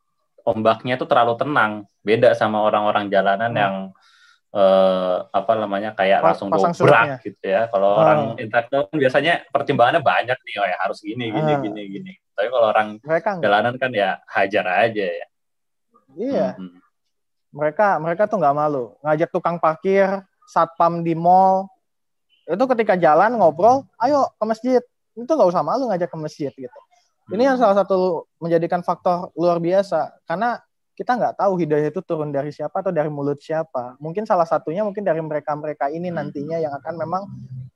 ombaknya 0.47 0.95
itu 0.95 1.03
terlalu 1.03 1.35
tenang 1.35 1.83
beda 2.05 2.31
sama 2.31 2.63
orang-orang 2.63 3.11
jalanan 3.11 3.51
hmm. 3.51 3.59
yang 3.59 3.75
uh, 4.57 5.15
apa 5.29 5.53
namanya 5.53 5.93
kayak 5.93 6.25
Pas, 6.25 6.33
langsung 6.33 6.49
dobrak 6.49 7.21
gitu 7.21 7.45
ya. 7.45 7.69
Kalau 7.69 7.89
hmm. 7.93 8.01
orang 8.01 8.19
intelektual 8.41 8.81
kan 8.89 8.97
biasanya 8.97 9.33
pertimbangannya 9.53 10.01
banyak 10.01 10.37
nih 10.41 10.55
oh 10.57 10.67
ya 10.67 10.77
harus 10.81 10.99
gini 11.05 11.29
gini 11.29 11.51
hmm. 11.53 11.63
gini 11.69 11.81
gini. 11.85 12.13
Tapi 12.33 12.47
kalau 12.49 12.67
orang 12.73 12.97
mereka 13.05 13.37
jalanan 13.37 13.75
kan 13.77 13.91
ya 13.93 14.17
hajar 14.25 14.65
aja 14.65 15.05
ya. 15.05 15.27
Iya. 16.17 16.47
Hmm. 16.57 16.81
mereka 17.53 17.97
mereka 18.01 18.25
tuh 18.25 18.37
nggak 18.41 18.57
malu. 18.57 18.93
Ngajak 19.05 19.29
tukang 19.29 19.61
parkir 19.61 20.25
satpam 20.49 21.05
di 21.05 21.13
mall. 21.13 21.69
Itu 22.47 22.63
ketika 22.69 22.97
jalan 22.97 23.37
ngobrol 23.37 23.85
ayo 24.01 24.29
ke 24.35 24.45
masjid. 24.45 24.81
Itu 25.17 25.31
nggak 25.33 25.49
usah 25.49 25.63
malu 25.65 25.89
ngajak 25.89 26.09
ke 26.09 26.17
masjid 26.17 26.51
gitu. 26.53 26.79
Ini 27.27 27.43
yang 27.43 27.57
salah 27.59 27.83
satu 27.83 28.29
menjadikan 28.39 28.85
faktor 28.85 29.35
luar 29.35 29.59
biasa. 29.59 30.15
Karena 30.23 30.55
kita 30.97 31.13
nggak 31.13 31.37
tahu 31.37 31.61
hidayah 31.61 31.93
itu 31.93 32.01
turun 32.01 32.33
dari 32.33 32.49
siapa 32.49 32.81
atau 32.81 32.89
dari 32.89 33.07
mulut 33.07 33.37
siapa 33.37 33.93
mungkin 34.01 34.25
salah 34.25 34.49
satunya 34.49 34.81
mungkin 34.81 35.05
dari 35.05 35.21
mereka 35.21 35.53
mereka 35.53 35.93
ini 35.93 36.09
nantinya 36.09 36.57
yang 36.57 36.73
akan 36.73 36.93
memang 36.97 37.23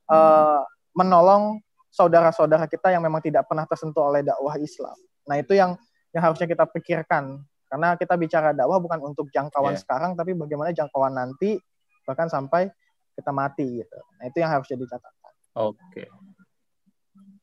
uh, 0.09 0.65
menolong 0.97 1.61
saudara-saudara 1.93 2.65
kita 2.65 2.89
yang 2.89 3.05
memang 3.05 3.21
tidak 3.21 3.45
pernah 3.45 3.69
tersentuh 3.69 4.09
oleh 4.09 4.25
dakwah 4.25 4.57
Islam 4.57 4.97
nah 5.29 5.37
itu 5.37 5.53
yang 5.53 5.77
yang 6.11 6.25
harusnya 6.25 6.49
kita 6.49 6.65
pikirkan 6.65 7.45
karena 7.69 7.95
kita 7.95 8.17
bicara 8.17 8.51
dakwah 8.51 8.81
bukan 8.81 8.99
untuk 9.13 9.29
jangkauan 9.29 9.77
yeah. 9.77 9.81
sekarang 9.85 10.11
tapi 10.17 10.33
bagaimana 10.33 10.73
jangkauan 10.73 11.13
nanti 11.13 11.61
bahkan 12.03 12.27
sampai 12.27 12.67
kita 13.15 13.31
mati 13.31 13.83
gitu. 13.83 13.99
Nah, 14.17 14.23
itu 14.27 14.37
yang 14.39 14.51
harus 14.51 14.67
jadi 14.67 14.83
catatan. 14.87 15.33
Oke. 15.59 15.77
Okay. 15.91 16.07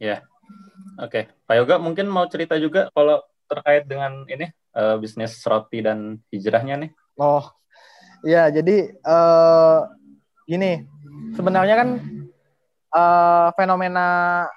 Ya. 0.03 0.07
Yeah. 0.09 0.21
Oke. 0.99 1.11
Okay. 1.11 1.23
Pak 1.47 1.55
Yoga 1.55 1.77
mungkin 1.79 2.11
mau 2.11 2.27
cerita 2.27 2.57
juga 2.57 2.89
kalau 2.93 3.23
terkait 3.49 3.87
dengan 3.89 4.25
ini 4.29 4.51
uh, 4.75 4.97
bisnis 5.01 5.39
roti 5.47 5.85
dan 5.85 6.19
hijrahnya 6.33 6.75
nih. 6.87 6.91
Oh. 7.17 7.45
Ya, 8.27 8.51
jadi 8.51 8.99
uh, 9.07 9.87
gini, 10.43 10.83
sebenarnya 11.39 11.79
kan 11.79 11.89
uh, 12.91 13.49
fenomena 13.55 14.07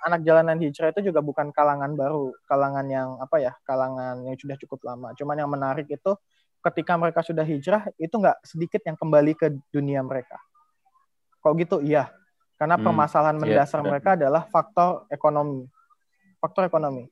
anak 0.02 0.26
jalanan 0.26 0.58
hijrah 0.58 0.90
itu 0.90 1.14
juga 1.14 1.22
bukan 1.22 1.54
kalangan 1.54 1.94
baru, 1.94 2.34
kalangan 2.50 2.90
yang 2.90 3.10
apa 3.22 3.38
ya, 3.38 3.54
kalangan 3.62 4.26
yang 4.26 4.34
sudah 4.34 4.58
cukup 4.58 4.82
lama. 4.82 5.14
Cuman 5.14 5.38
yang 5.38 5.52
menarik 5.52 5.86
itu 5.94 6.12
ketika 6.62 6.94
mereka 6.98 7.22
sudah 7.26 7.46
hijrah 7.46 7.90
itu 7.98 8.14
nggak 8.14 8.38
sedikit 8.46 8.82
yang 8.86 8.98
kembali 8.98 9.34
ke 9.38 9.54
dunia 9.74 10.02
mereka. 10.02 10.42
Kok 11.42 11.54
gitu? 11.58 11.78
Iya. 11.82 12.14
Karena 12.62 12.78
hmm, 12.78 12.86
permasalahan 12.86 13.38
iya, 13.38 13.42
mendasar 13.42 13.82
yeah, 13.82 13.90
mereka 13.90 14.10
adalah 14.14 14.46
faktor 14.46 15.10
ekonomi. 15.10 15.66
Faktor 16.38 16.70
ekonomi. 16.70 17.10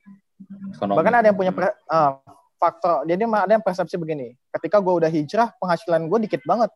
ekonomi. 0.77 0.97
Bahkan 1.01 1.13
ada 1.13 1.25
yang 1.25 1.38
punya 1.38 1.53
uh, 1.89 2.21
faktor. 2.60 3.08
Jadi 3.08 3.24
ada 3.24 3.50
yang 3.56 3.63
persepsi 3.63 3.95
begini. 3.95 4.36
Ketika 4.52 4.84
gue 4.84 4.93
udah 5.00 5.08
hijrah, 5.08 5.56
penghasilan 5.58 6.12
gue 6.12 6.19
dikit 6.28 6.43
banget. 6.43 6.69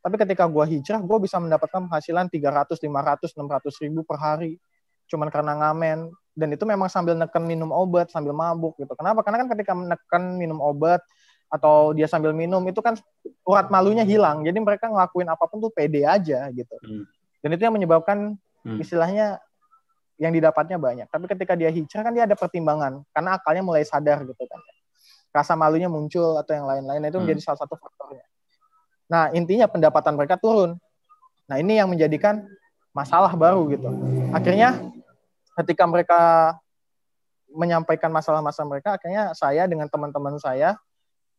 Tapi 0.00 0.16
ketika 0.20 0.44
gue 0.44 0.64
hijrah, 0.76 1.00
gue 1.00 1.18
bisa 1.24 1.40
mendapatkan 1.40 1.88
penghasilan 1.88 2.28
300, 2.28 2.76
500, 2.76 3.32
600 3.32 3.82
ribu 3.84 4.04
per 4.04 4.20
hari. 4.20 4.60
Cuman 5.08 5.32
karena 5.32 5.56
ngamen. 5.56 6.12
Dan 6.36 6.48
itu 6.54 6.62
memang 6.68 6.86
sambil 6.92 7.16
neken 7.16 7.42
minum 7.42 7.72
obat, 7.72 8.12
sambil 8.12 8.36
mabuk 8.36 8.76
gitu. 8.76 8.92
Kenapa? 8.94 9.24
Karena 9.24 9.44
kan 9.44 9.48
ketika 9.56 9.72
menekan 9.72 10.38
minum 10.38 10.60
obat, 10.62 11.02
atau 11.50 11.90
dia 11.90 12.06
sambil 12.06 12.30
minum 12.30 12.62
itu 12.70 12.78
kan 12.78 12.94
urat 13.42 13.66
malunya 13.74 14.06
hilang 14.06 14.46
jadi 14.46 14.54
mereka 14.62 14.86
ngelakuin 14.86 15.26
apa 15.26 15.44
pun 15.50 15.58
tuh 15.58 15.74
pede 15.74 16.06
aja 16.06 16.46
gitu 16.54 16.78
hmm. 16.78 17.04
dan 17.42 17.50
itu 17.58 17.62
yang 17.66 17.74
menyebabkan 17.74 18.38
hmm. 18.62 18.78
istilahnya 18.78 19.42
yang 20.22 20.30
didapatnya 20.30 20.78
banyak 20.78 21.10
tapi 21.10 21.26
ketika 21.26 21.58
dia 21.58 21.74
hijrah 21.74 22.06
kan 22.06 22.14
dia 22.14 22.24
ada 22.30 22.38
pertimbangan 22.38 23.02
karena 23.10 23.34
akalnya 23.34 23.66
mulai 23.66 23.82
sadar 23.82 24.22
gitu 24.22 24.44
kan 24.46 24.62
rasa 25.30 25.54
malunya 25.54 25.86
muncul 25.86 26.36
atau 26.38 26.52
yang 26.52 26.66
lain-lain 26.66 27.06
itu 27.06 27.16
hmm. 27.16 27.22
menjadi 27.26 27.40
salah 27.40 27.58
satu 27.64 27.74
faktornya 27.78 28.26
nah 29.10 29.30
intinya 29.34 29.66
pendapatan 29.66 30.14
mereka 30.14 30.38
turun 30.38 30.78
nah 31.50 31.58
ini 31.58 31.78
yang 31.78 31.90
menjadikan 31.90 32.46
masalah 32.94 33.34
baru 33.34 33.66
gitu 33.70 33.90
akhirnya 34.30 34.90
ketika 35.58 35.84
mereka 35.86 36.20
menyampaikan 37.50 38.14
masalah-masalah 38.14 38.68
mereka 38.70 38.94
akhirnya 38.94 39.34
saya 39.34 39.66
dengan 39.66 39.90
teman-teman 39.90 40.38
saya 40.38 40.78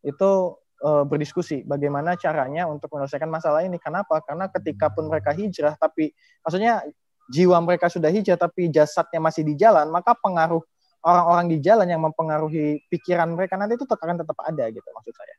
itu 0.03 0.59
uh, 0.81 1.03
berdiskusi 1.05 1.63
bagaimana 1.63 2.17
caranya 2.17 2.65
untuk 2.67 2.91
menyelesaikan 2.91 3.29
masalah 3.29 3.61
ini. 3.63 3.77
Kenapa? 3.77 4.19
Karena 4.25 4.49
ketika 4.49 4.89
pun 4.89 5.07
mereka 5.07 5.31
hijrah, 5.31 5.77
tapi 5.77 6.11
maksudnya 6.41 6.83
jiwa 7.31 7.61
mereka 7.61 7.87
sudah 7.87 8.09
hijrah, 8.09 8.37
tapi 8.37 8.67
jasadnya 8.67 9.21
masih 9.21 9.45
di 9.45 9.53
jalan, 9.55 9.87
maka 9.93 10.17
pengaruh 10.17 10.61
orang-orang 11.01 11.45
di 11.49 11.57
jalan 11.61 11.87
yang 11.89 12.01
mempengaruhi 12.01 12.85
pikiran 12.89 13.33
mereka 13.33 13.57
nanti 13.57 13.77
itu 13.77 13.85
akan 13.85 14.21
tetap 14.21 14.37
ada 14.45 14.65
gitu 14.69 14.85
maksud 14.85 15.13
saya. 15.13 15.35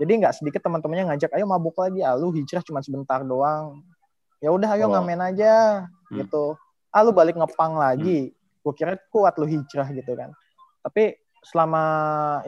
Jadi 0.00 0.12
nggak 0.16 0.32
sedikit 0.32 0.64
teman-temannya 0.64 1.12
ngajak, 1.12 1.36
ayo 1.36 1.44
mabuk 1.44 1.76
lagi, 1.76 2.00
ah 2.00 2.16
lu 2.16 2.32
hijrah 2.32 2.64
cuma 2.64 2.80
sebentar 2.80 3.20
doang. 3.20 3.84
Ya 4.40 4.48
udah 4.48 4.72
ayo 4.72 4.88
oh. 4.88 4.96
ngamen 4.96 5.20
aja 5.20 5.84
hmm. 6.08 6.24
gitu. 6.24 6.56
Ah 6.88 7.04
lu 7.04 7.12
balik 7.12 7.36
ngepang 7.36 7.76
lagi. 7.76 8.32
Hmm. 8.32 8.64
Gue 8.64 8.72
kira 8.76 8.96
kuat 9.12 9.36
lu 9.36 9.44
hijrah 9.44 9.92
gitu 9.92 10.16
kan. 10.16 10.32
Tapi 10.80 11.20
selama 11.44 11.84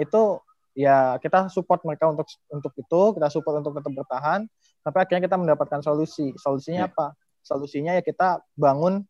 itu 0.01 0.40
ya 0.72 1.20
kita 1.20 1.53
support 1.53 1.85
mereka 1.85 2.09
untuk 2.09 2.25
untuk 2.48 2.72
itu 2.72 3.01
kita 3.16 3.29
support 3.29 3.61
untuk 3.61 3.77
tetap 3.77 3.92
bertahan 3.92 4.48
tapi 4.81 4.96
akhirnya 5.05 5.22
kita 5.29 5.37
mendapatkan 5.37 5.81
solusi 5.85 6.33
solusinya 6.40 6.88
yeah. 6.88 6.92
apa 6.92 7.07
solusinya 7.44 7.92
ya 8.01 8.03
kita 8.05 8.40
bangun 8.57 9.05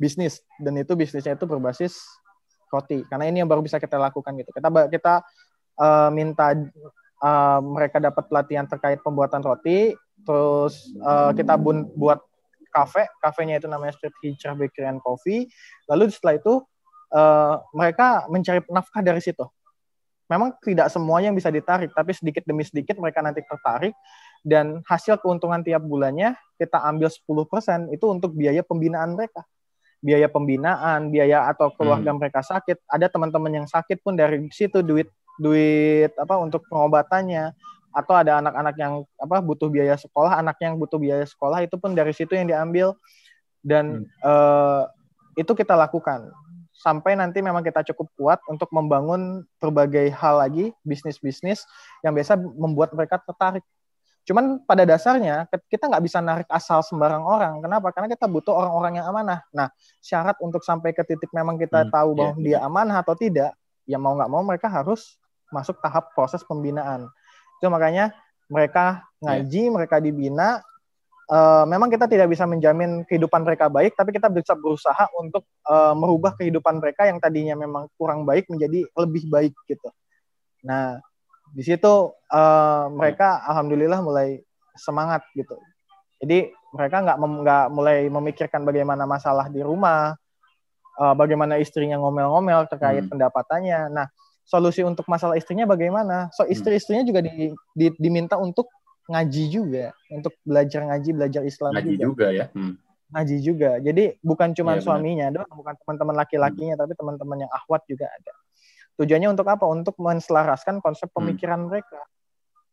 bisnis 0.00 0.40
dan 0.56 0.80
itu 0.80 0.96
bisnisnya 0.96 1.36
itu 1.36 1.44
berbasis 1.44 2.00
roti 2.70 3.02
karena 3.10 3.26
ini 3.26 3.42
yang 3.42 3.50
baru 3.50 3.60
bisa 3.60 3.76
kita 3.82 3.98
lakukan 3.98 4.32
gitu. 4.38 4.54
Kita 4.54 4.68
kita 4.88 5.14
uh, 5.76 6.08
minta 6.14 6.54
uh, 7.20 7.58
mereka 7.60 7.98
dapat 7.98 8.24
pelatihan 8.30 8.64
terkait 8.70 9.02
pembuatan 9.02 9.42
roti 9.42 9.92
terus 10.22 10.92
uh, 11.02 11.32
kita 11.34 11.56
bun 11.58 11.88
buat 11.96 12.20
kafe 12.70 13.08
kafenya 13.18 13.58
itu 13.58 13.66
namanya 13.66 13.92
Street 13.98 14.14
Hijrah 14.22 14.54
Bakery 14.54 14.86
and 14.86 15.02
Coffee. 15.02 15.50
Lalu 15.90 16.14
setelah 16.14 16.38
itu 16.38 16.62
uh, 17.12 17.58
mereka 17.74 18.30
mencari 18.30 18.62
nafkah 18.70 19.02
dari 19.02 19.18
situ. 19.18 19.42
Memang 20.30 20.54
tidak 20.62 20.94
semuanya 20.94 21.34
yang 21.34 21.38
bisa 21.38 21.50
ditarik, 21.50 21.90
tapi 21.90 22.14
sedikit 22.14 22.46
demi 22.46 22.62
sedikit 22.62 22.94
mereka 23.02 23.18
nanti 23.18 23.42
tertarik 23.42 23.90
dan 24.46 24.78
hasil 24.86 25.18
keuntungan 25.18 25.58
tiap 25.66 25.82
bulannya 25.82 26.38
kita 26.54 26.78
ambil 26.86 27.10
10% 27.10 27.90
itu 27.90 28.06
untuk 28.06 28.30
biaya 28.38 28.62
pembinaan 28.62 29.18
mereka. 29.18 29.42
Biaya 30.00 30.32
pembinaan, 30.32 31.12
biaya 31.12 31.44
atau 31.52 31.68
keluarga 31.76 32.10
hmm. 32.12 32.18
mereka 32.18 32.40
sakit, 32.40 32.80
ada 32.88 33.06
teman-teman 33.12 33.62
yang 33.62 33.68
sakit 33.68 34.00
pun 34.00 34.16
dari 34.16 34.48
situ 34.48 34.80
duit 34.80 35.12
duit 35.40 36.12
apa 36.20 36.36
untuk 36.40 36.64
pengobatannya 36.68 37.52
atau 37.90 38.14
ada 38.16 38.40
anak-anak 38.40 38.74
yang 38.80 38.92
apa 39.20 39.36
butuh 39.44 39.68
biaya 39.68 39.96
sekolah, 40.00 40.40
anaknya 40.40 40.72
yang 40.72 40.78
butuh 40.80 40.96
biaya 40.96 41.26
sekolah 41.28 41.60
itu 41.64 41.76
pun 41.76 41.92
dari 41.92 42.12
situ 42.16 42.32
yang 42.32 42.48
diambil 42.48 42.96
dan 43.60 44.08
hmm. 44.08 44.24
uh, 44.24 44.88
itu 45.36 45.52
kita 45.52 45.76
lakukan 45.76 46.32
sampai 46.80 47.12
nanti 47.12 47.44
memang 47.44 47.60
kita 47.60 47.84
cukup 47.92 48.08
kuat 48.16 48.40
untuk 48.48 48.72
membangun 48.72 49.44
berbagai 49.60 50.08
hal 50.16 50.40
lagi 50.40 50.72
bisnis-bisnis 50.80 51.68
yang 52.00 52.16
biasa 52.16 52.40
membuat 52.40 52.96
mereka 52.96 53.20
tertarik. 53.20 53.60
Cuman 54.24 54.62
pada 54.62 54.84
dasarnya 54.84 55.48
kita 55.66 55.88
nggak 55.90 56.04
bisa 56.04 56.18
narik 56.20 56.48
asal 56.52 56.84
sembarang 56.84 57.24
orang. 57.24 57.58
Kenapa? 57.64 57.90
Karena 57.90 58.08
kita 58.12 58.28
butuh 58.28 58.52
orang-orang 58.52 59.00
yang 59.00 59.06
amanah. 59.08 59.40
Nah, 59.50 59.72
syarat 59.98 60.36
untuk 60.44 60.60
sampai 60.62 60.92
ke 60.92 61.02
titik 61.02 61.32
memang 61.32 61.56
kita 61.56 61.88
hmm, 61.88 61.90
tahu 61.90 62.08
bahwa 62.14 62.32
yeah, 62.36 62.44
dia 62.44 62.58
amanah 62.62 63.00
atau 63.00 63.16
tidak, 63.16 63.56
ya 63.88 63.96
mau 63.96 64.14
nggak 64.14 64.30
mau 64.30 64.44
mereka 64.44 64.68
harus 64.68 65.18
masuk 65.50 65.80
tahap 65.82 66.12
proses 66.14 66.44
pembinaan. 66.46 67.08
Itu 67.58 67.72
makanya 67.72 68.14
mereka 68.46 69.02
ngaji, 69.24 69.62
yeah. 69.66 69.72
mereka 69.72 69.96
dibina, 69.98 70.62
uh, 71.30 71.64
memang 71.64 71.88
kita 71.88 72.10
tidak 72.10 72.28
bisa 72.28 72.44
menjamin 72.44 73.06
kehidupan 73.06 73.46
mereka 73.46 73.70
baik, 73.70 73.94
tapi 73.94 74.10
kita 74.10 74.26
bisa 74.28 74.52
berusaha 74.58 75.06
untuk 75.16 75.46
uh, 75.64 75.94
merubah 75.94 76.34
kehidupan 76.34 76.82
mereka 76.82 77.06
yang 77.06 77.22
tadinya 77.22 77.54
memang 77.54 77.86
kurang 77.94 78.26
baik 78.26 78.50
menjadi 78.50 78.84
lebih 78.98 79.30
baik 79.30 79.54
gitu. 79.70 79.88
Nah, 80.66 81.00
di 81.50 81.62
situ 81.66 82.14
uh, 82.14 82.84
mereka 82.90 83.42
alhamdulillah 83.46 84.00
mulai 84.02 84.40
semangat 84.78 85.26
gitu. 85.34 85.58
Jadi 86.20 86.52
mereka 86.70 87.02
nggak 87.02 87.18
nggak 87.18 87.64
mulai 87.74 88.06
memikirkan 88.06 88.62
bagaimana 88.62 89.08
masalah 89.08 89.50
di 89.50 89.58
rumah, 89.64 90.14
uh, 91.00 91.14
bagaimana 91.16 91.58
istrinya 91.58 91.98
ngomel-ngomel 91.98 92.70
terkait 92.70 93.02
hmm. 93.02 93.12
pendapatannya. 93.16 93.90
Nah, 93.90 94.06
solusi 94.46 94.86
untuk 94.86 95.08
masalah 95.10 95.34
istrinya 95.34 95.66
bagaimana? 95.66 96.30
So 96.36 96.46
hmm. 96.46 96.54
istri-istrinya 96.54 97.02
juga 97.02 97.20
di, 97.24 97.50
di, 97.74 97.86
diminta 97.98 98.38
untuk 98.38 98.70
ngaji 99.10 99.44
juga 99.50 99.86
untuk 100.14 100.38
belajar 100.46 100.86
ngaji 100.86 101.10
belajar 101.10 101.42
Islam 101.42 101.74
ngaji 101.74 101.94
juga, 101.98 102.06
juga 102.06 102.26
ya 102.30 102.46
hmm. 102.54 102.74
ngaji 103.10 103.36
juga 103.42 103.70
jadi 103.82 104.04
bukan 104.22 104.48
cuma 104.54 104.78
ya, 104.78 104.80
suaminya 104.86 105.26
doang 105.34 105.50
bukan 105.50 105.74
teman-teman 105.82 106.14
laki-lakinya 106.22 106.74
hmm. 106.78 106.82
tapi 106.86 106.92
teman-teman 106.94 107.36
yang 107.42 107.50
ahwat 107.50 107.82
juga 107.90 108.06
ada 108.06 108.32
tujuannya 109.00 109.32
untuk 109.32 109.48
apa 109.48 109.64
untuk 109.64 109.96
menselaraskan 109.96 110.84
konsep 110.84 111.08
hmm. 111.08 111.16
pemikiran 111.16 111.60
hmm. 111.64 111.68
mereka 111.72 112.00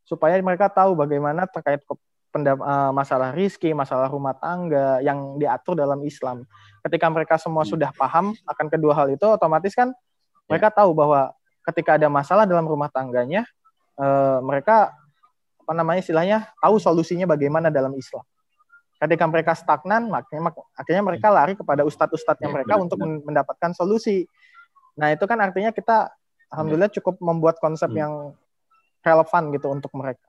supaya 0.08 0.40
mereka 0.40 0.72
tahu 0.72 0.96
bagaimana 0.96 1.48
terkait 1.48 1.84
uh, 1.88 2.92
masalah 2.96 3.36
rizki, 3.36 3.76
masalah 3.76 4.08
rumah 4.08 4.36
tangga 4.40 5.04
yang 5.04 5.36
diatur 5.36 5.76
dalam 5.76 6.00
Islam. 6.08 6.48
Ketika 6.84 7.12
mereka 7.12 7.36
semua 7.36 7.68
hmm. 7.68 7.72
sudah 7.76 7.92
paham 7.92 8.32
akan 8.48 8.66
kedua 8.72 8.96
hal 8.96 9.12
itu, 9.12 9.28
otomatis 9.28 9.76
kan 9.76 9.92
ya. 9.92 10.48
mereka 10.48 10.72
tahu 10.72 10.96
bahwa 10.96 11.36
ketika 11.68 12.00
ada 12.00 12.08
masalah 12.08 12.48
dalam 12.48 12.64
rumah 12.64 12.88
tangganya, 12.88 13.44
uh, 14.00 14.40
mereka 14.40 14.96
apa 15.68 15.74
namanya 15.76 16.00
istilahnya 16.00 16.48
tahu 16.64 16.80
solusinya 16.80 17.28
bagaimana 17.28 17.68
dalam 17.68 17.92
Islam. 18.00 18.24
Ketika 18.98 19.28
mereka 19.30 19.54
stagnan, 19.54 20.10
makanya 20.10 20.56
akhirnya 20.74 21.04
mereka 21.04 21.28
lari 21.30 21.54
kepada 21.54 21.86
ustadz-ustadznya 21.86 22.50
ya, 22.50 22.54
mereka 22.56 22.74
benar, 22.80 22.86
untuk 22.88 22.98
mendapatkan 23.04 23.76
solusi. 23.76 24.26
Nah 24.98 25.14
itu 25.14 25.22
kan 25.30 25.38
artinya 25.38 25.70
kita 25.70 26.17
alhamdulillah 26.54 26.92
cukup 26.94 27.20
membuat 27.20 27.60
konsep 27.60 27.92
hmm. 27.92 28.00
yang 28.00 28.14
relevan 29.04 29.44
gitu 29.56 29.68
untuk 29.72 29.92
mereka 29.96 30.28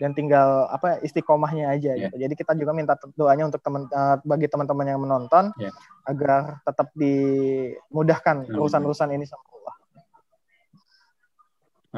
dan 0.00 0.16
tinggal 0.16 0.64
apa 0.72 1.04
istiqomahnya 1.04 1.76
aja 1.76 1.92
yeah. 1.92 2.08
gitu. 2.08 2.16
Jadi 2.24 2.34
kita 2.34 2.56
juga 2.56 2.72
minta 2.72 2.96
doanya 3.12 3.52
untuk 3.52 3.60
teman 3.60 3.84
uh, 3.92 4.16
bagi 4.24 4.48
teman-teman 4.48 4.86
yang 4.88 5.00
menonton 5.04 5.52
yeah. 5.60 5.76
agar 6.08 6.64
tetap 6.64 6.88
dimudahkan 6.96 8.48
urusan-urusan 8.48 9.12
ini 9.12 9.28
sama 9.28 9.44
Allah. 9.52 9.74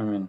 Amin. 0.03 0.23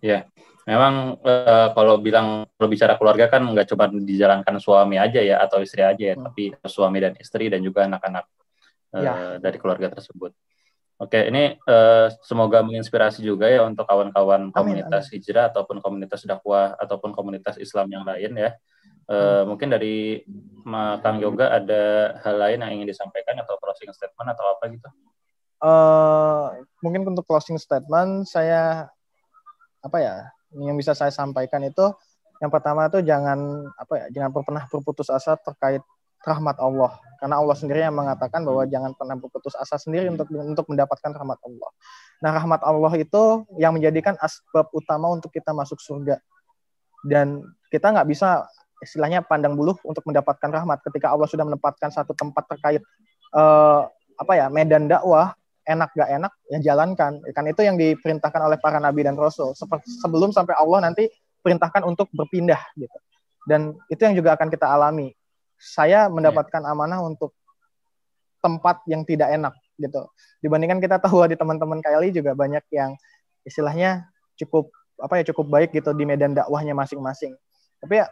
Ya, 0.00 0.24
memang 0.64 1.20
uh, 1.20 1.68
kalau 1.74 1.98
bilang 2.00 2.46
kalau 2.56 2.68
bicara 2.70 2.94
keluarga 2.96 3.26
kan 3.26 3.42
nggak 3.42 3.68
cuma 3.68 3.90
dijalankan 3.90 4.56
suami 4.62 4.96
aja 4.96 5.20
ya 5.20 5.42
atau 5.42 5.60
istri 5.60 5.82
aja 5.82 6.14
ya, 6.14 6.16
hmm. 6.16 6.24
tapi 6.30 6.54
suami 6.64 6.98
dan 7.02 7.12
istri 7.18 7.50
dan 7.50 7.60
juga 7.60 7.90
anak-anak 7.90 8.24
uh, 8.94 9.02
ya. 9.02 9.12
dari 9.42 9.58
keluarga 9.58 9.92
tersebut. 9.92 10.30
Oke, 11.00 11.32
ini 11.32 11.56
uh, 11.64 12.12
semoga 12.20 12.60
menginspirasi 12.60 13.24
juga 13.24 13.48
ya 13.48 13.64
untuk 13.64 13.88
kawan-kawan 13.88 14.52
komunitas 14.52 15.08
amin. 15.08 15.12
hijrah 15.16 15.48
ataupun 15.48 15.80
komunitas 15.80 16.28
dakwah 16.28 16.76
ataupun 16.76 17.16
komunitas 17.16 17.56
Islam 17.56 17.88
yang 17.88 18.04
lain 18.04 18.36
ya. 18.36 18.52
Uh. 19.08 19.48
Mungkin 19.48 19.72
dari 19.72 20.20
Kang 21.00 21.16
Yoga 21.24 21.56
ada 21.56 22.14
hal 22.20 22.36
lain 22.36 22.60
yang 22.60 22.72
ingin 22.76 22.92
disampaikan 22.92 23.40
atau 23.40 23.56
closing 23.56 23.88
statement 23.96 24.28
atau 24.28 24.44
apa 24.52 24.68
gitu? 24.68 24.88
Uh, 25.64 26.68
mungkin 26.84 27.08
untuk 27.08 27.24
closing 27.24 27.56
statement 27.56 28.28
saya 28.28 28.92
apa 29.80 29.98
ya 30.04 30.28
yang 30.52 30.76
bisa 30.76 30.92
saya 30.92 31.08
sampaikan 31.08 31.64
itu 31.64 31.84
yang 32.44 32.52
pertama 32.52 32.92
itu 32.92 33.00
jangan 33.00 33.68
apa 33.76 34.04
ya 34.04 34.06
jangan 34.20 34.30
pernah 34.36 34.64
berputus 34.68 35.08
asa 35.08 35.36
terkait 35.40 35.80
rahmat 36.24 36.56
Allah. 36.60 36.96
Karena 37.20 37.36
Allah 37.36 37.56
sendiri 37.56 37.84
yang 37.84 37.92
mengatakan 37.92 38.40
bahwa 38.44 38.64
jangan 38.64 38.96
pernah 38.96 39.16
berputus 39.16 39.52
asa 39.56 39.76
sendiri 39.76 40.08
untuk 40.08 40.28
untuk 40.32 40.64
mendapatkan 40.72 41.12
rahmat 41.12 41.38
Allah. 41.44 41.70
Nah, 42.24 42.30
rahmat 42.32 42.60
Allah 42.64 42.92
itu 42.96 43.44
yang 43.60 43.76
menjadikan 43.76 44.16
asbab 44.20 44.72
utama 44.72 45.12
untuk 45.12 45.28
kita 45.32 45.52
masuk 45.52 45.80
surga. 45.80 46.16
Dan 47.04 47.44
kita 47.68 47.92
nggak 47.92 48.08
bisa 48.08 48.48
istilahnya 48.80 49.20
pandang 49.20 49.52
buluh 49.52 49.76
untuk 49.84 50.04
mendapatkan 50.08 50.48
rahmat. 50.48 50.80
Ketika 50.84 51.12
Allah 51.12 51.28
sudah 51.28 51.44
menempatkan 51.44 51.92
satu 51.92 52.16
tempat 52.16 52.48
terkait 52.48 52.80
uh, 53.36 53.84
apa 54.16 54.32
ya 54.36 54.48
medan 54.52 54.88
dakwah 54.88 55.36
enak 55.68 55.92
gak 55.92 56.08
enak 56.08 56.32
ya 56.48 56.58
jalankan. 56.72 57.20
Kan 57.36 57.44
itu 57.46 57.60
yang 57.62 57.76
diperintahkan 57.76 58.40
oleh 58.42 58.56
para 58.56 58.80
nabi 58.80 59.04
dan 59.04 59.14
rasul. 59.14 59.52
Sebelum 60.02 60.32
sampai 60.32 60.56
Allah 60.56 60.88
nanti 60.88 61.06
perintahkan 61.44 61.84
untuk 61.84 62.08
berpindah 62.12 62.60
gitu. 62.76 62.98
Dan 63.44 63.76
itu 63.88 64.00
yang 64.00 64.16
juga 64.16 64.36
akan 64.36 64.48
kita 64.52 64.68
alami 64.68 65.12
saya 65.60 66.08
mendapatkan 66.08 66.64
amanah 66.64 67.04
untuk 67.04 67.36
tempat 68.40 68.80
yang 68.88 69.04
tidak 69.04 69.28
enak 69.28 69.54
gitu. 69.76 70.08
Dibandingkan 70.40 70.80
kita 70.80 70.96
tahu 70.96 71.28
di 71.28 71.36
teman-teman 71.36 71.84
KLI 71.84 72.10
juga 72.16 72.32
banyak 72.32 72.64
yang 72.72 72.96
istilahnya 73.44 74.08
cukup 74.40 74.72
apa 75.00 75.20
ya 75.20 75.24
cukup 75.32 75.48
baik 75.48 75.70
gitu 75.76 75.92
di 75.92 76.08
medan 76.08 76.32
dakwahnya 76.32 76.72
masing-masing. 76.72 77.36
Tapi 77.80 78.00
ya 78.00 78.08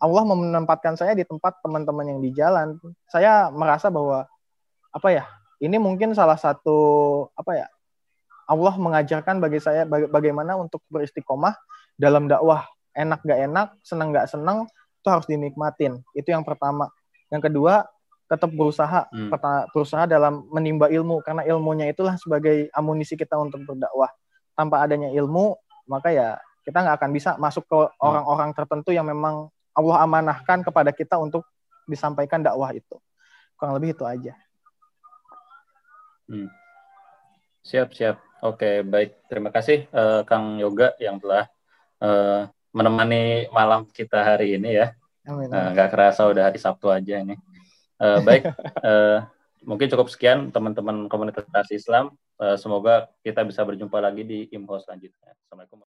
Allah 0.00 0.24
menempatkan 0.24 0.96
saya 0.96 1.12
di 1.16 1.24
tempat 1.24 1.60
teman-teman 1.64 2.04
yang 2.08 2.20
di 2.20 2.30
jalan. 2.32 2.76
Saya 3.08 3.48
merasa 3.52 3.88
bahwa 3.88 4.28
apa 4.92 5.08
ya 5.12 5.24
ini 5.60 5.76
mungkin 5.76 6.12
salah 6.16 6.36
satu 6.36 6.76
apa 7.36 7.64
ya 7.64 7.66
Allah 8.50 8.74
mengajarkan 8.74 9.38
bagi 9.38 9.62
saya 9.62 9.86
bagaimana 9.86 10.58
untuk 10.58 10.82
beristiqomah 10.90 11.54
dalam 11.94 12.26
dakwah 12.26 12.66
enak 12.96 13.22
gak 13.22 13.40
enak 13.46 13.68
senang 13.86 14.10
gak 14.10 14.26
senang 14.26 14.66
itu 15.00 15.08
harus 15.08 15.26
dinikmatin. 15.26 16.04
Itu 16.12 16.30
yang 16.30 16.44
pertama. 16.44 16.92
Yang 17.32 17.48
kedua, 17.48 17.88
tetap 18.30 18.52
berusaha 18.54 19.10
hmm. 19.10 19.34
berusaha 19.74 20.06
dalam 20.06 20.46
menimba 20.54 20.86
ilmu 20.86 21.18
karena 21.26 21.42
ilmunya 21.48 21.90
itulah 21.90 22.14
sebagai 22.20 22.70
amunisi 22.76 23.18
kita 23.18 23.34
untuk 23.40 23.64
berdakwah. 23.66 24.12
Tanpa 24.54 24.84
adanya 24.84 25.08
ilmu, 25.10 25.56
maka 25.88 26.12
ya 26.12 26.36
kita 26.62 26.84
nggak 26.84 26.96
akan 27.00 27.10
bisa 27.10 27.34
masuk 27.40 27.64
ke 27.66 27.74
hmm. 27.74 27.96
orang-orang 27.98 28.50
tertentu 28.52 28.92
yang 28.92 29.08
memang 29.08 29.48
Allah 29.74 29.96
amanahkan 30.04 30.60
kepada 30.62 30.92
kita 30.92 31.16
untuk 31.16 31.42
disampaikan 31.88 32.44
dakwah 32.44 32.70
itu. 32.70 33.00
Kurang 33.56 33.80
lebih 33.80 33.96
itu 33.96 34.04
aja. 34.04 34.36
Hmm. 36.30 36.46
Siap, 37.66 37.90
siap. 37.96 38.16
Oke, 38.40 38.86
baik. 38.86 39.26
Terima 39.26 39.50
kasih 39.50 39.90
uh, 39.92 40.22
Kang 40.24 40.56
Yoga 40.56 40.94
yang 41.02 41.18
telah 41.20 41.50
uh, 42.00 42.48
menemani 42.70 43.50
malam 43.50 43.86
kita 43.90 44.22
hari 44.22 44.56
ini 44.56 44.78
ya. 44.78 44.94
Amin. 45.26 45.50
Uh, 45.50 45.70
gak 45.76 45.90
kerasa 45.92 46.26
udah 46.26 46.48
hari 46.48 46.58
Sabtu 46.58 46.88
aja 46.88 47.20
ini. 47.20 47.36
Uh, 48.00 48.18
baik, 48.24 48.48
uh, 48.80 49.26
mungkin 49.68 49.90
cukup 49.92 50.08
sekian 50.08 50.48
teman-teman 50.48 51.10
komunitas 51.10 51.68
Islam. 51.68 52.16
Uh, 52.40 52.56
semoga 52.56 53.12
kita 53.20 53.44
bisa 53.44 53.60
berjumpa 53.60 54.00
lagi 54.00 54.24
di 54.24 54.48
Imho 54.54 54.80
selanjutnya. 54.80 55.36
Assalamualaikum. 55.44 55.89